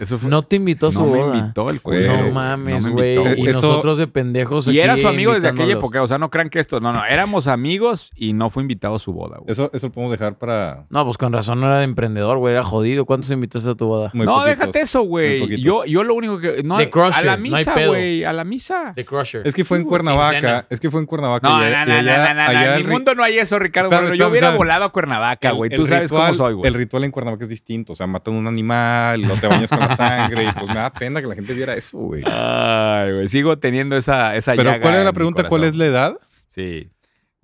[0.01, 1.37] Eso fue, no te invitó a su no me boda.
[1.39, 2.25] invitó el Güey, culero.
[2.27, 3.41] No mames, No me güey.
[3.41, 6.03] y Eso- nosotros de pendejos Y era su amigo desde aquella época.
[6.03, 6.81] O sea, no crean que esto.
[6.81, 7.05] No, no.
[7.05, 9.51] Éramos amigos y no fue invitado a su boda, güey.
[9.53, 12.55] Eso, eso lo podemos dejar para No, pues con razón no era de emprendedor, güey.
[12.55, 13.05] Era jodido.
[13.05, 14.11] ¿Cuántos invitaste a tu boda?
[14.15, 14.59] muy no, poquitos.
[14.59, 15.61] déjate eso, güey.
[15.61, 16.63] Yo, yo lo único que.
[16.65, 18.25] No, The Crusher, a la no hay misa, güey.
[18.25, 18.93] A la misa.
[18.97, 19.43] The Crusher.
[19.47, 20.67] Es que fue en Cuernavaca.
[20.71, 21.49] Es que fue en Cuernavaca.
[21.49, 23.59] No, y- no, y no, no, allá- no, no, En el mundo no hay eso,
[23.59, 23.91] Ricardo.
[23.91, 25.71] Bueno, yo hubiera volado a Cuernavaca, güey.
[25.71, 26.69] Tú sabes cómo soy, güey.
[26.69, 27.93] El ritual en Cuernavaca es distinto.
[27.93, 30.45] O sea, matan un animal, lo te bañas con la sangre.
[30.45, 32.23] Y pues me da pena que la gente viera eso, güey.
[32.27, 33.29] Ay, güey.
[33.29, 35.45] Sigo teniendo esa, esa Pero llaga ¿cuál era la pregunta?
[35.45, 36.19] ¿Cuál es la edad?
[36.49, 36.91] Sí.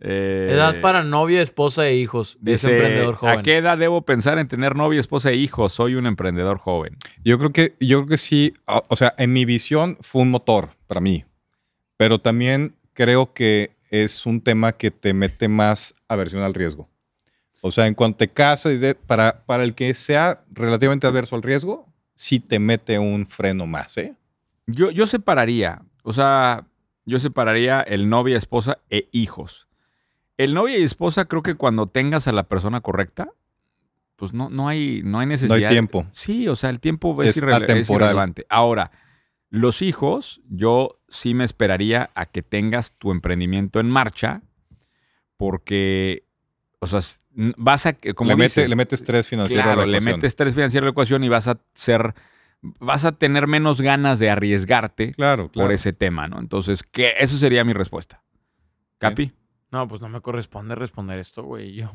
[0.01, 3.39] Eh, Edad para novia, esposa e hijos de ese dice, emprendedor joven.
[3.41, 5.73] ¿A qué edad debo pensar en tener novia, esposa e hijos?
[5.73, 6.97] Soy un emprendedor joven.
[7.25, 8.55] Yo creo que, yo creo que sí.
[8.67, 11.25] O o sea, en mi visión fue un motor para mí.
[11.97, 16.89] Pero también creo que es un tema que te mete más aversión al riesgo.
[17.61, 21.89] O sea, en cuanto te casas, para, para el que sea relativamente adverso al riesgo,
[22.21, 24.17] sí te mete un freno más, ¿eh?
[24.67, 26.67] Yo, yo separaría, o sea,
[27.07, 29.69] yo separaría el novia, esposa e hijos.
[30.37, 33.31] El novia y esposa creo que cuando tengas a la persona correcta,
[34.17, 35.57] pues no, no, hay, no hay No necesidad.
[35.69, 36.07] hay tiempo.
[36.11, 38.47] Sí, o sea, el tiempo es, Es irrele- es irrelevante.
[38.51, 38.91] Ahora,
[39.49, 44.43] los hijos, yo sí me esperaría a que tengas tu emprendimiento en marcha,
[45.37, 46.25] porque,
[46.81, 47.01] o sea,
[47.57, 50.17] vas a, como le, mete, dices, le metes estrés financiero claro, a la le ecuación.
[50.17, 52.15] metes estrés financiero a la ecuación y vas a ser,
[52.63, 55.67] vas a tener menos ganas de arriesgarte Claro, claro.
[55.67, 56.39] por ese tema, ¿no?
[56.39, 57.15] Entonces, ¿qué?
[57.19, 58.23] eso sería mi respuesta.
[58.99, 59.33] ¿Capi?
[59.71, 61.75] No, pues no me corresponde responder esto, güey.
[61.75, 61.91] Yo.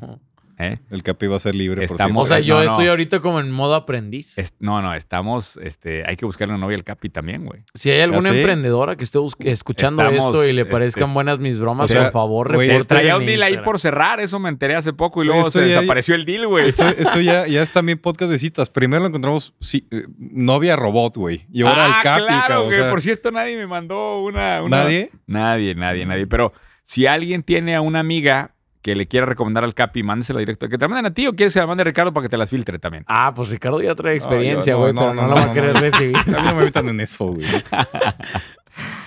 [0.60, 0.80] ¿Eh?
[0.92, 2.72] El Capi va a ser libre Estamos- O sea, No, yo no.
[2.72, 4.38] estoy ahorita como en modo aprendiz.
[4.38, 7.64] Es- no, no, estamos, este, hay que buscarle una novia al Capi también, güey.
[7.74, 8.38] Si hay alguna ¿Ah, sí?
[8.40, 12.04] emprendedora que esté escuchando Estamos, esto y le parezcan es- buenas mis bromas, o sea,
[12.04, 15.26] por favor, güey, Traía un deal ahí por cerrar, eso me enteré hace poco y
[15.26, 16.68] luego esto se ya- desapareció el deal, güey.
[16.68, 18.70] Esto, esto ya, ya es también podcast de citas.
[18.70, 21.46] Primero lo encontramos sí, eh, novia robot, güey.
[21.52, 24.22] Y ahora ah, el Capi, claro, cabrón, o que sea, por cierto nadie me mandó
[24.24, 25.12] una, una- ¿Nadie?
[25.28, 26.28] Nadie, nadie, nadie.
[26.28, 28.53] Pero si alguien tiene a una amiga
[28.84, 30.68] que le quiera recomendar al Capi, mándesela directo.
[30.68, 32.26] ¿Que te la manden a ti o quieres que se la mande a Ricardo para
[32.26, 33.06] que te las filtre también?
[33.08, 35.46] Ah, pues Ricardo ya trae experiencia, no, güey, no, pero no, no, no, la va
[35.46, 35.80] no, a querer no.
[35.80, 36.18] recibir.
[36.18, 37.48] A mí no me metan en eso, güey.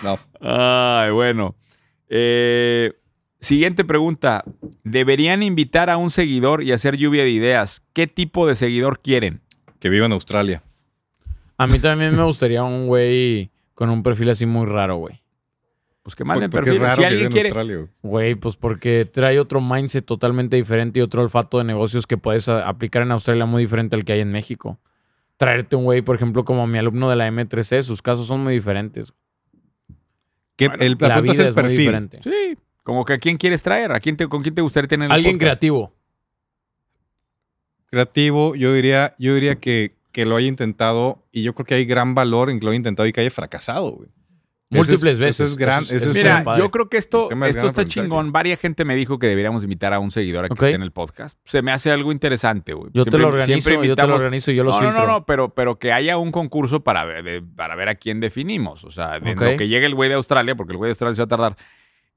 [0.01, 0.21] No.
[0.41, 1.57] Ay, bueno.
[2.09, 2.93] Eh,
[3.41, 4.45] siguiente pregunta.
[4.85, 7.83] ¿Deberían invitar a un seguidor y hacer lluvia de ideas?
[7.93, 9.41] ¿Qué tipo de seguidor quieren?
[9.81, 10.63] Que viva en Australia.
[11.59, 15.21] A mí también me gustaría un güey con un perfil así muy raro, güey.
[16.07, 16.87] Pues que manden Porque es perfil.
[16.87, 18.37] raro Si alguien quiere, güey.
[18.37, 22.69] Pues porque trae otro mindset totalmente diferente y otro olfato de negocios que puedes a-
[22.69, 24.79] aplicar en Australia muy diferente al que hay en México.
[25.37, 28.55] Traerte un güey, por ejemplo, como mi alumno de la M3C, sus casos son muy
[28.55, 29.13] diferentes.
[30.55, 31.79] Que Bueno, el, la la pregunta vida es el es muy perfil.
[31.79, 32.21] diferente.
[32.23, 35.07] Sí, como que a quién quieres traer, a quién te, con quién te gustaría tener
[35.07, 35.59] el Alguien podcast?
[35.59, 35.93] creativo.
[37.87, 41.85] Creativo, yo diría, yo diría que, que lo haya intentado y yo creo que hay
[41.85, 44.09] gran valor en que lo haya intentado y que haya fracasado, güey.
[44.69, 45.51] Es- Múltiples veces.
[45.51, 47.85] es gran- Eso es- eso muy Mira, yo creo que esto, esto gran está aprendizaje.
[48.07, 48.33] chingón.
[48.33, 50.91] Varia gente me dijo que deberíamos invitar a un seguidor a que esté en el
[50.91, 51.39] podcast.
[51.45, 52.91] Se me hace algo interesante, güey.
[52.93, 55.07] Yo te lo organizo, yo te lo organizo y yo los no, no, filtro.
[55.07, 58.19] no, no, pero, pero que haya un concurso para ver, de- para ver a quién
[58.19, 58.83] definimos.
[58.85, 61.15] O sea, de lo que llegue el güey de Australia, porque el güey de Australia
[61.15, 61.57] se va a tardar.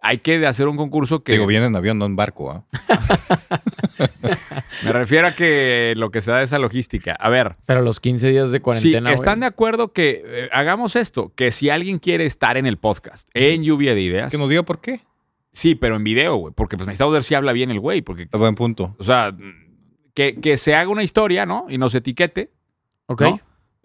[0.02, 1.34] Hay que hacer un concurso que.
[1.34, 2.66] Digo, viene en avión, no en barco, ¿ah?
[4.84, 7.14] Me refiero a que lo que se da es esa logística.
[7.16, 7.56] A ver.
[7.66, 11.52] Pero los 15 días de Si cuarentena, están de acuerdo que eh, hagamos esto, que
[11.52, 14.80] si alguien quiere estar en el podcast, en lluvia de ideas, Que nos diga por
[14.80, 15.02] qué.
[15.52, 18.28] sí, pero en video, güey, porque pues necesitamos ver si habla bien el güey, porque,
[18.32, 18.96] A buen punto.
[19.00, 19.36] o sea,
[20.14, 21.66] que, que se haga una historia, ¿no?
[21.70, 22.52] Y nos etiquete,
[23.08, 23.22] Ok.
[23.22, 23.40] ¿no?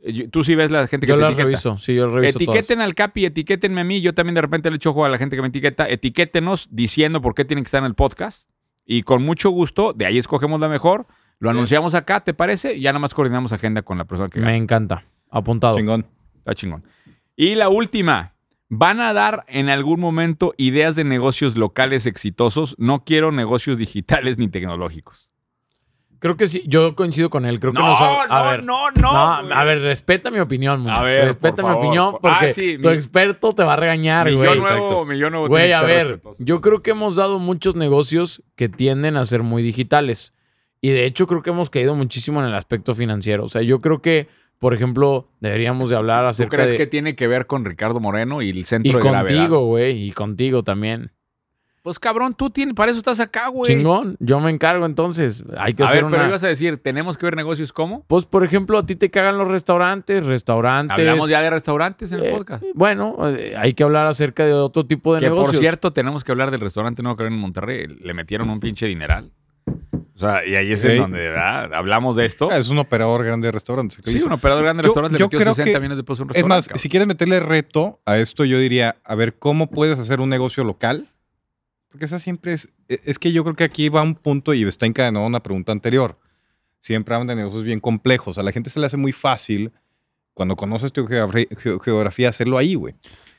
[0.07, 1.45] Eh, Tú sí ves la gente que Yo te etiqueta.
[1.45, 1.79] reviso.
[1.79, 4.01] Sí, yo reviso Etiqueten al Capi, etiquétenme a mí.
[4.01, 5.89] Yo también de repente le echo juego a la gente que me etiqueta.
[5.89, 8.49] Etiquétenos diciendo por qué tienen que estar en el podcast.
[8.87, 11.07] Y con mucho gusto, de ahí escogemos la mejor.
[11.39, 12.75] Lo anunciamos acá, ¿te parece?
[12.75, 14.41] Y ya nada más coordinamos agenda con la persona que.
[14.41, 15.05] Me encanta.
[15.31, 15.77] Apuntado.
[15.77, 16.07] Chingón.
[16.39, 16.85] Está chingón.
[17.37, 18.33] Y la última.
[18.71, 22.75] ¿Van a dar en algún momento ideas de negocios locales exitosos?
[22.79, 25.31] No quiero negocios digitales ni tecnológicos.
[26.25, 26.62] Creo que sí.
[26.66, 27.61] Yo coincido con él.
[27.61, 29.53] Creo que No, nos ha- a no, ver, no, no, No, güey.
[29.59, 30.99] a ver, respeta mi opinión, Muñoz.
[30.99, 33.62] A ver, Respeta por mi favor, opinión por- porque Ah, sí, tu mi- experto te
[33.62, 34.59] va a regañar, Mi yo güey.
[34.59, 38.70] nuevo, mi yo nuevo Güey, a ver, yo creo que hemos dado muchos negocios que
[38.70, 40.33] tienden a ser muy digitales.
[40.81, 43.45] Y de hecho creo que hemos caído muchísimo en el aspecto financiero.
[43.45, 46.77] O sea, yo creo que, por ejemplo, deberíamos de hablar ¿Tú acerca crees de...
[46.77, 49.37] que tiene que ver con Ricardo Moreno y el centro y de gravedad?
[49.41, 51.12] contigo, güey, y contigo también.
[51.85, 53.70] Pues cabrón, tú tienes, para eso estás acá, güey.
[53.70, 55.45] Chingón, yo me encargo entonces.
[55.59, 56.30] Hay que A hacer ver, pero una...
[56.30, 58.05] ibas a decir, ¿tenemos que ver negocios cómo?
[58.07, 60.99] Pues, por ejemplo, a ti te cagan los restaurantes, restaurantes...
[60.99, 62.64] Hablamos ya de restaurantes en el eh, podcast.
[62.74, 65.51] Bueno, eh, hay que hablar acerca de otro tipo de Que negocios.
[65.53, 67.87] por cierto, tenemos que hablar del restaurante Nuevo Creo en Monterrey.
[68.01, 69.30] Le metieron un pinche dineral.
[70.16, 71.74] O sea, y ahí es en donde ¿verdad?
[71.74, 72.51] hablamos de esto.
[72.51, 73.99] Es un operador grande de restaurantes.
[74.03, 75.97] ¿qué Sí, un operador grande de Yo- restaurantes le yo metió creo 60 que- millones
[75.99, 76.57] de pesos a un Es restaurante.
[76.57, 76.78] más, cabrón.
[76.80, 80.64] si quieres meterle reto a esto, yo diría, a ver, ¿cómo puedes hacer un negocio
[80.64, 81.11] local?
[81.95, 82.68] Porque esa siempre es...
[82.88, 85.45] e- Es que yo creo que aquí va un punto y está encadenado a una
[85.45, 86.18] pregunta anterior.
[86.80, 88.36] Siempre hablan de negocios bien complejos.
[88.36, 89.70] A la gente se le hace muy fácil,
[90.32, 92.97] cuando conoces tu geogra- ge- geografía, hacerlo ahí, güey.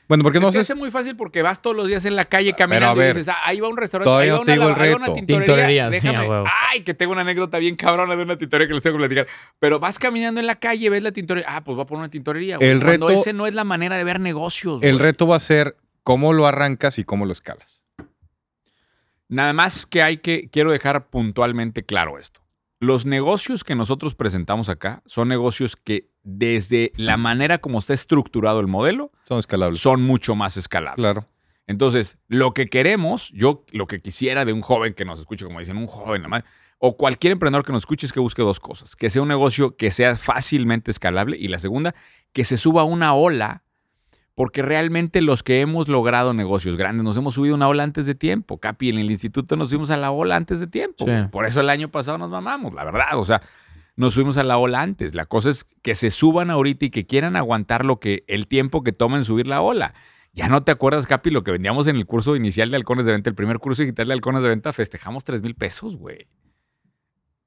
[0.08, 0.60] Bueno, porque no sé...
[0.60, 3.18] hace muy fácil porque vas todos los días en la calle caminando a ver, y
[3.18, 4.96] dices, ah, ahí va un restaurante, todavía ahí va no te una, digo el va
[4.96, 5.26] una reto.
[5.26, 5.90] tintorería.
[5.90, 9.00] Déjame, ay, que tengo una anécdota bien cabrona de una tintorería que les tengo que
[9.06, 9.26] platicar.
[9.58, 12.56] Pero vas caminando en la calle, ves la tintorería, ah, pues va por una tintorería.
[12.56, 12.70] güey.
[12.70, 14.82] El Cuando reto- ese no es la manera de ver negocios.
[14.82, 15.02] El güey.
[15.02, 17.82] reto va a ser cómo lo arrancas y cómo lo escalas.
[19.28, 22.40] Nada más que hay que, quiero dejar puntualmente claro esto.
[22.78, 28.60] Los negocios que nosotros presentamos acá son negocios que desde la manera como está estructurado
[28.60, 29.80] el modelo Son escalables.
[29.80, 30.96] son mucho más escalables.
[30.96, 31.22] Claro.
[31.66, 35.58] Entonces, lo que queremos, yo lo que quisiera de un joven que nos escuche, como
[35.58, 36.44] dicen, un joven, la madre,
[36.78, 38.94] o cualquier emprendedor que nos escuche es que busque dos cosas.
[38.94, 41.94] Que sea un negocio que sea fácilmente escalable y la segunda,
[42.32, 43.64] que se suba una ola,
[44.36, 48.04] porque realmente los que hemos logrado negocios grandes nos hemos subido a una ola antes
[48.04, 48.58] de tiempo.
[48.58, 51.06] Capi, en el instituto nos subimos a la ola antes de tiempo.
[51.06, 51.10] Sí.
[51.32, 53.18] Por eso el año pasado nos mamamos, la verdad.
[53.18, 53.40] O sea,
[53.96, 55.14] nos subimos a la ola antes.
[55.14, 58.84] La cosa es que se suban ahorita y que quieran aguantar lo que el tiempo
[58.84, 59.94] que toma en subir la ola.
[60.34, 63.12] Ya no te acuerdas, Capi, lo que vendíamos en el curso inicial de halcones de
[63.12, 66.28] venta, el primer curso digital de halcones de venta, festejamos 3 mil pesos, güey.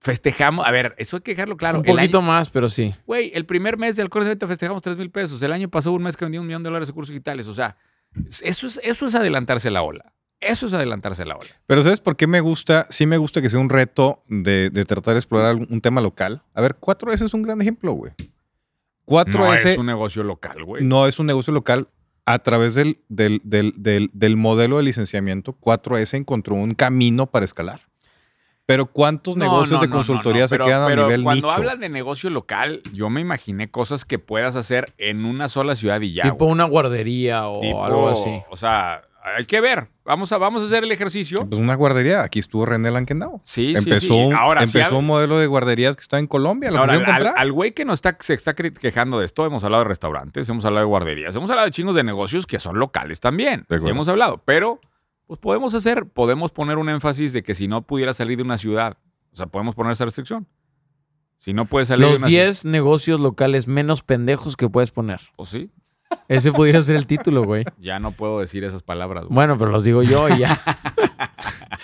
[0.02, 1.80] Festejamos, a ver, eso hay que dejarlo claro.
[1.80, 2.94] un El poquito año- más, pero sí.
[3.06, 5.42] Güey, el primer mes de halcones de venta festejamos 3 mil pesos.
[5.42, 7.48] El año pasado, un mes que vendía un millón de dólares de cursos digitales.
[7.48, 7.76] O sea,
[8.42, 10.14] eso es, eso es adelantarse a la ola.
[10.40, 11.50] Eso es adelantarse a la ola.
[11.68, 12.88] Pero ¿sabes por qué me gusta?
[12.90, 16.00] Sí me gusta que sea un reto de, de tratar de explorar algún- un tema
[16.00, 16.44] local.
[16.54, 18.14] A ver, 4S es un gran ejemplo, güey.
[19.06, 20.84] 4S No es un negocio local, güey.
[20.86, 21.90] no es un negocio local.
[22.26, 27.44] A través del, del, del, del, del modelo de licenciamiento, 4S encontró un camino para
[27.44, 27.82] escalar.
[28.70, 31.04] Pero ¿cuántos No, negocios no, de no, consultoría no, no, se pero- quedan a pero
[31.08, 31.58] nivel cuando nicho?
[31.58, 36.00] hablan de negocio local, yo me imaginé cosas que puedas hacer en una sola ciudad
[36.02, 36.22] y ya.
[36.22, 36.52] tipo güey.
[36.52, 38.30] una guardería o Tipo, algo así.
[38.52, 39.02] O sea,
[39.36, 39.88] hay que ver.
[40.06, 41.48] Vamos a, vamos a hacer el ejercicio.
[41.50, 42.22] Pues una guardería.
[42.22, 43.42] Aquí estuvo René Lankenau.
[43.44, 44.30] Sí, empezó sí, sí.
[44.38, 46.70] Ahora, si empezó al- un modelo de guarderías que está en Colombia.
[46.70, 49.84] Lo Ahora, al- al güey que nos está, se está quejando de esto, hemos hablado
[49.84, 53.20] de restaurantes, hemos hablado de guarderías, hemos hablado de chingos de negocios que son locales
[53.20, 53.66] también.
[53.68, 54.80] Sí, hemos hablado, pero
[55.30, 58.58] pues podemos hacer, podemos poner un énfasis de que si no pudiera salir de una
[58.58, 58.98] ciudad,
[59.32, 60.48] o sea, podemos poner esa restricción.
[61.38, 64.90] Si no puede salir de Los una ciudad, 10 negocios locales menos pendejos que puedes
[64.90, 65.22] poner.
[65.36, 65.70] pues sí,
[66.28, 67.64] Ese pudiera ser el título, güey.
[67.80, 69.26] ya no puedo decir esas palabras.
[69.26, 69.36] güey.
[69.36, 70.60] Bueno, pero los digo yo y ya.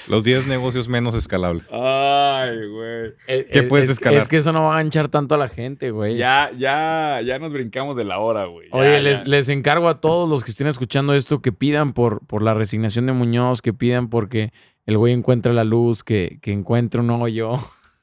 [0.08, 1.66] Los 10 negocios menos escalables.
[1.72, 3.14] Ay, güey.
[3.26, 4.22] ¿Qué Es- puedes es- escalar?
[4.22, 6.16] Es que eso no va a ganchar tanto a la gente, güey.
[6.16, 8.70] Ya, ya, ya nos brincamos de la hora, güey.
[8.72, 9.00] Ya, Oye, ya.
[9.00, 12.54] les, les encargo a todos los que estén escuchando esto que pidan por, por la
[12.54, 14.52] resignación de Muñoz, que pidan porque
[14.86, 17.56] el güey encuentre la luz, que, que encuentre un hoyo.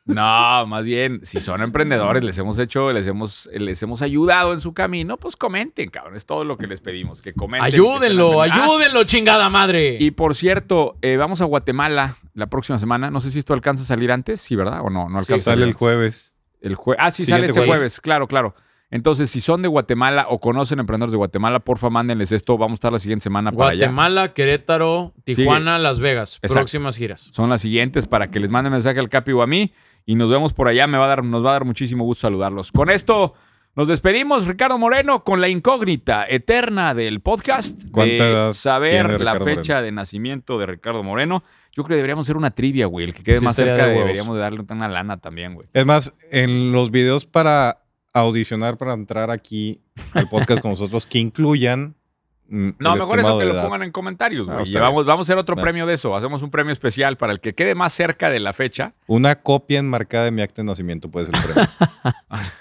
[0.04, 4.60] No, más bien, si son emprendedores, les hemos hecho, les hemos, les hemos ayudado en
[4.60, 6.16] su camino, pues comenten, cabrón.
[6.16, 7.72] Es todo lo que les pedimos, que comenten.
[7.72, 9.98] Ayúdenlo, Ah, ayúdenlo, chingada madre.
[10.00, 13.10] y por cierto, eh, vamos a Guatemala la próxima semana.
[13.12, 14.80] No sé si esto alcanza a salir antes, sí, ¿verdad?
[14.82, 15.34] O no, no alcanza.
[15.34, 16.32] a Sale salir el jueves.
[16.60, 17.80] El jue- ah, sí, Siguiente sale este jueves.
[17.80, 18.00] jueves.
[18.00, 18.54] Claro, claro.
[18.90, 22.58] Entonces, si son de Guatemala o conocen emprendedores de Guatemala, porfa, mándenles esto.
[22.58, 23.86] Vamos a estar la siguiente semana para allá.
[23.86, 26.36] Guatemala, Querétaro, Tijuana, Las Vegas.
[26.42, 26.54] Exacto.
[26.54, 27.30] Próximas giras.
[27.32, 29.72] son las siguientes para que les manden mensaje al Capi o a mí
[30.06, 30.86] y nos vemos por allá.
[30.86, 32.72] Me va a dar, nos va a dar muchísimo gusto saludarlos.
[32.72, 33.34] Con esto
[33.74, 39.44] nos despedimos, Ricardo Moreno, con la incógnita eterna del podcast ¿Cuánta de saber la Ricardo
[39.44, 41.42] fecha de nacimiento de Ricardo Moreno.
[41.72, 43.06] Yo creo que deberíamos hacer una trivia, güey.
[43.06, 45.68] El que quede Sí, más cerca de deberíamos de darle una lana también, güey.
[45.72, 47.82] Es más, en los videos para
[48.12, 49.80] audicionar, para entrar aquí
[50.12, 51.94] al podcast con nosotros, que incluyan.
[52.52, 53.64] No, mejor eso que lo edad.
[53.64, 56.14] pongan en comentarios, Ah, vamos, vamos a hacer otro premio de eso.
[56.14, 58.90] Hacemos un premio especial para el que quede más cerca de la fecha.
[59.06, 61.70] Una copia enmarcada de mi acta de nacimiento puede ser el premio.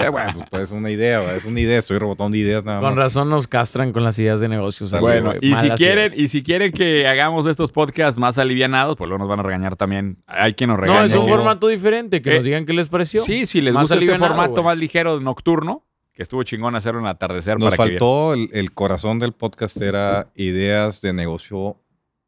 [0.00, 1.78] Eh, bueno, pues puede ser una idea, es una idea.
[1.78, 3.04] Estoy rebotando ideas nada Con más.
[3.04, 4.90] razón nos castran con las ideas de negocios.
[4.98, 6.18] Bueno, y si quieren, ideas.
[6.18, 9.76] y si quieren que hagamos estos podcasts más alivianados, pues luego nos van a regañar
[9.76, 10.16] también.
[10.26, 11.04] Hay quien nos No, regaña.
[11.04, 11.36] es un No.
[11.36, 12.20] formato diferente.
[12.20, 13.22] Que Eh, nos digan qué les pareció.
[13.22, 17.06] Sí, si les Más gusta este formato más ligero nocturno, que estuvo chingón hacerlo en
[17.06, 21.76] atardecer Nos para que faltó el, el corazón del podcast era ideas de negocio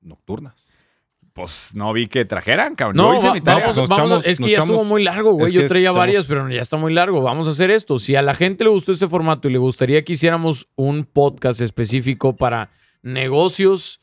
[0.00, 0.70] nocturnas.
[1.32, 2.96] pues no vi que trajeran, cabrón.
[2.98, 3.68] No, hice va- mi tarea.
[3.68, 5.50] vamos, vamos a- es que ya estuvo muy largo, güey.
[5.52, 7.22] Yo que traía varias, pero ya está muy largo.
[7.22, 7.98] Vamos a hacer esto.
[7.98, 11.60] Si a la gente le gustó este formato y le gustaría que hiciéramos un podcast
[11.62, 12.70] específico para
[13.02, 14.00] negocios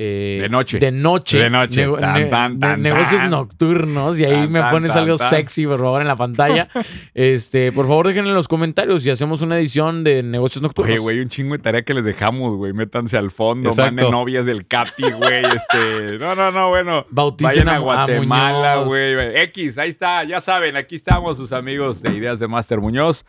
[0.00, 0.78] eh, De noche.
[0.78, 1.38] De noche.
[1.38, 1.84] De noche.
[1.98, 4.16] Tan, ne- tan, ne- tan, negocios nocturnos.
[4.16, 6.68] Y ahí me pones algo sexy, por favor, en la pantalla.
[7.14, 10.90] este, por favor, déjenlo en los comentarios y hacemos una edición de negocios nocturnos.
[10.92, 12.72] Oye, güey, un chingo de tarea que les dejamos, güey.
[12.72, 13.92] Métanse al fondo, Exacto.
[13.92, 15.44] manden novias del Capi, güey.
[15.44, 16.18] Este.
[16.20, 17.04] No, no, no, bueno.
[17.10, 19.36] Bauticen Vayan a Guatemala, güey.
[19.42, 23.24] X, ahí está, ya saben, aquí estamos sus amigos de Ideas de Master Muñoz.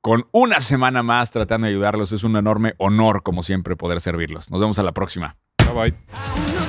[0.00, 2.10] Con una semana más tratando de ayudarlos.
[2.12, 4.50] Es un enorme honor, como siempre, poder servirlos.
[4.50, 5.36] Nos vemos a la próxima.
[5.74, 6.59] Bye bye.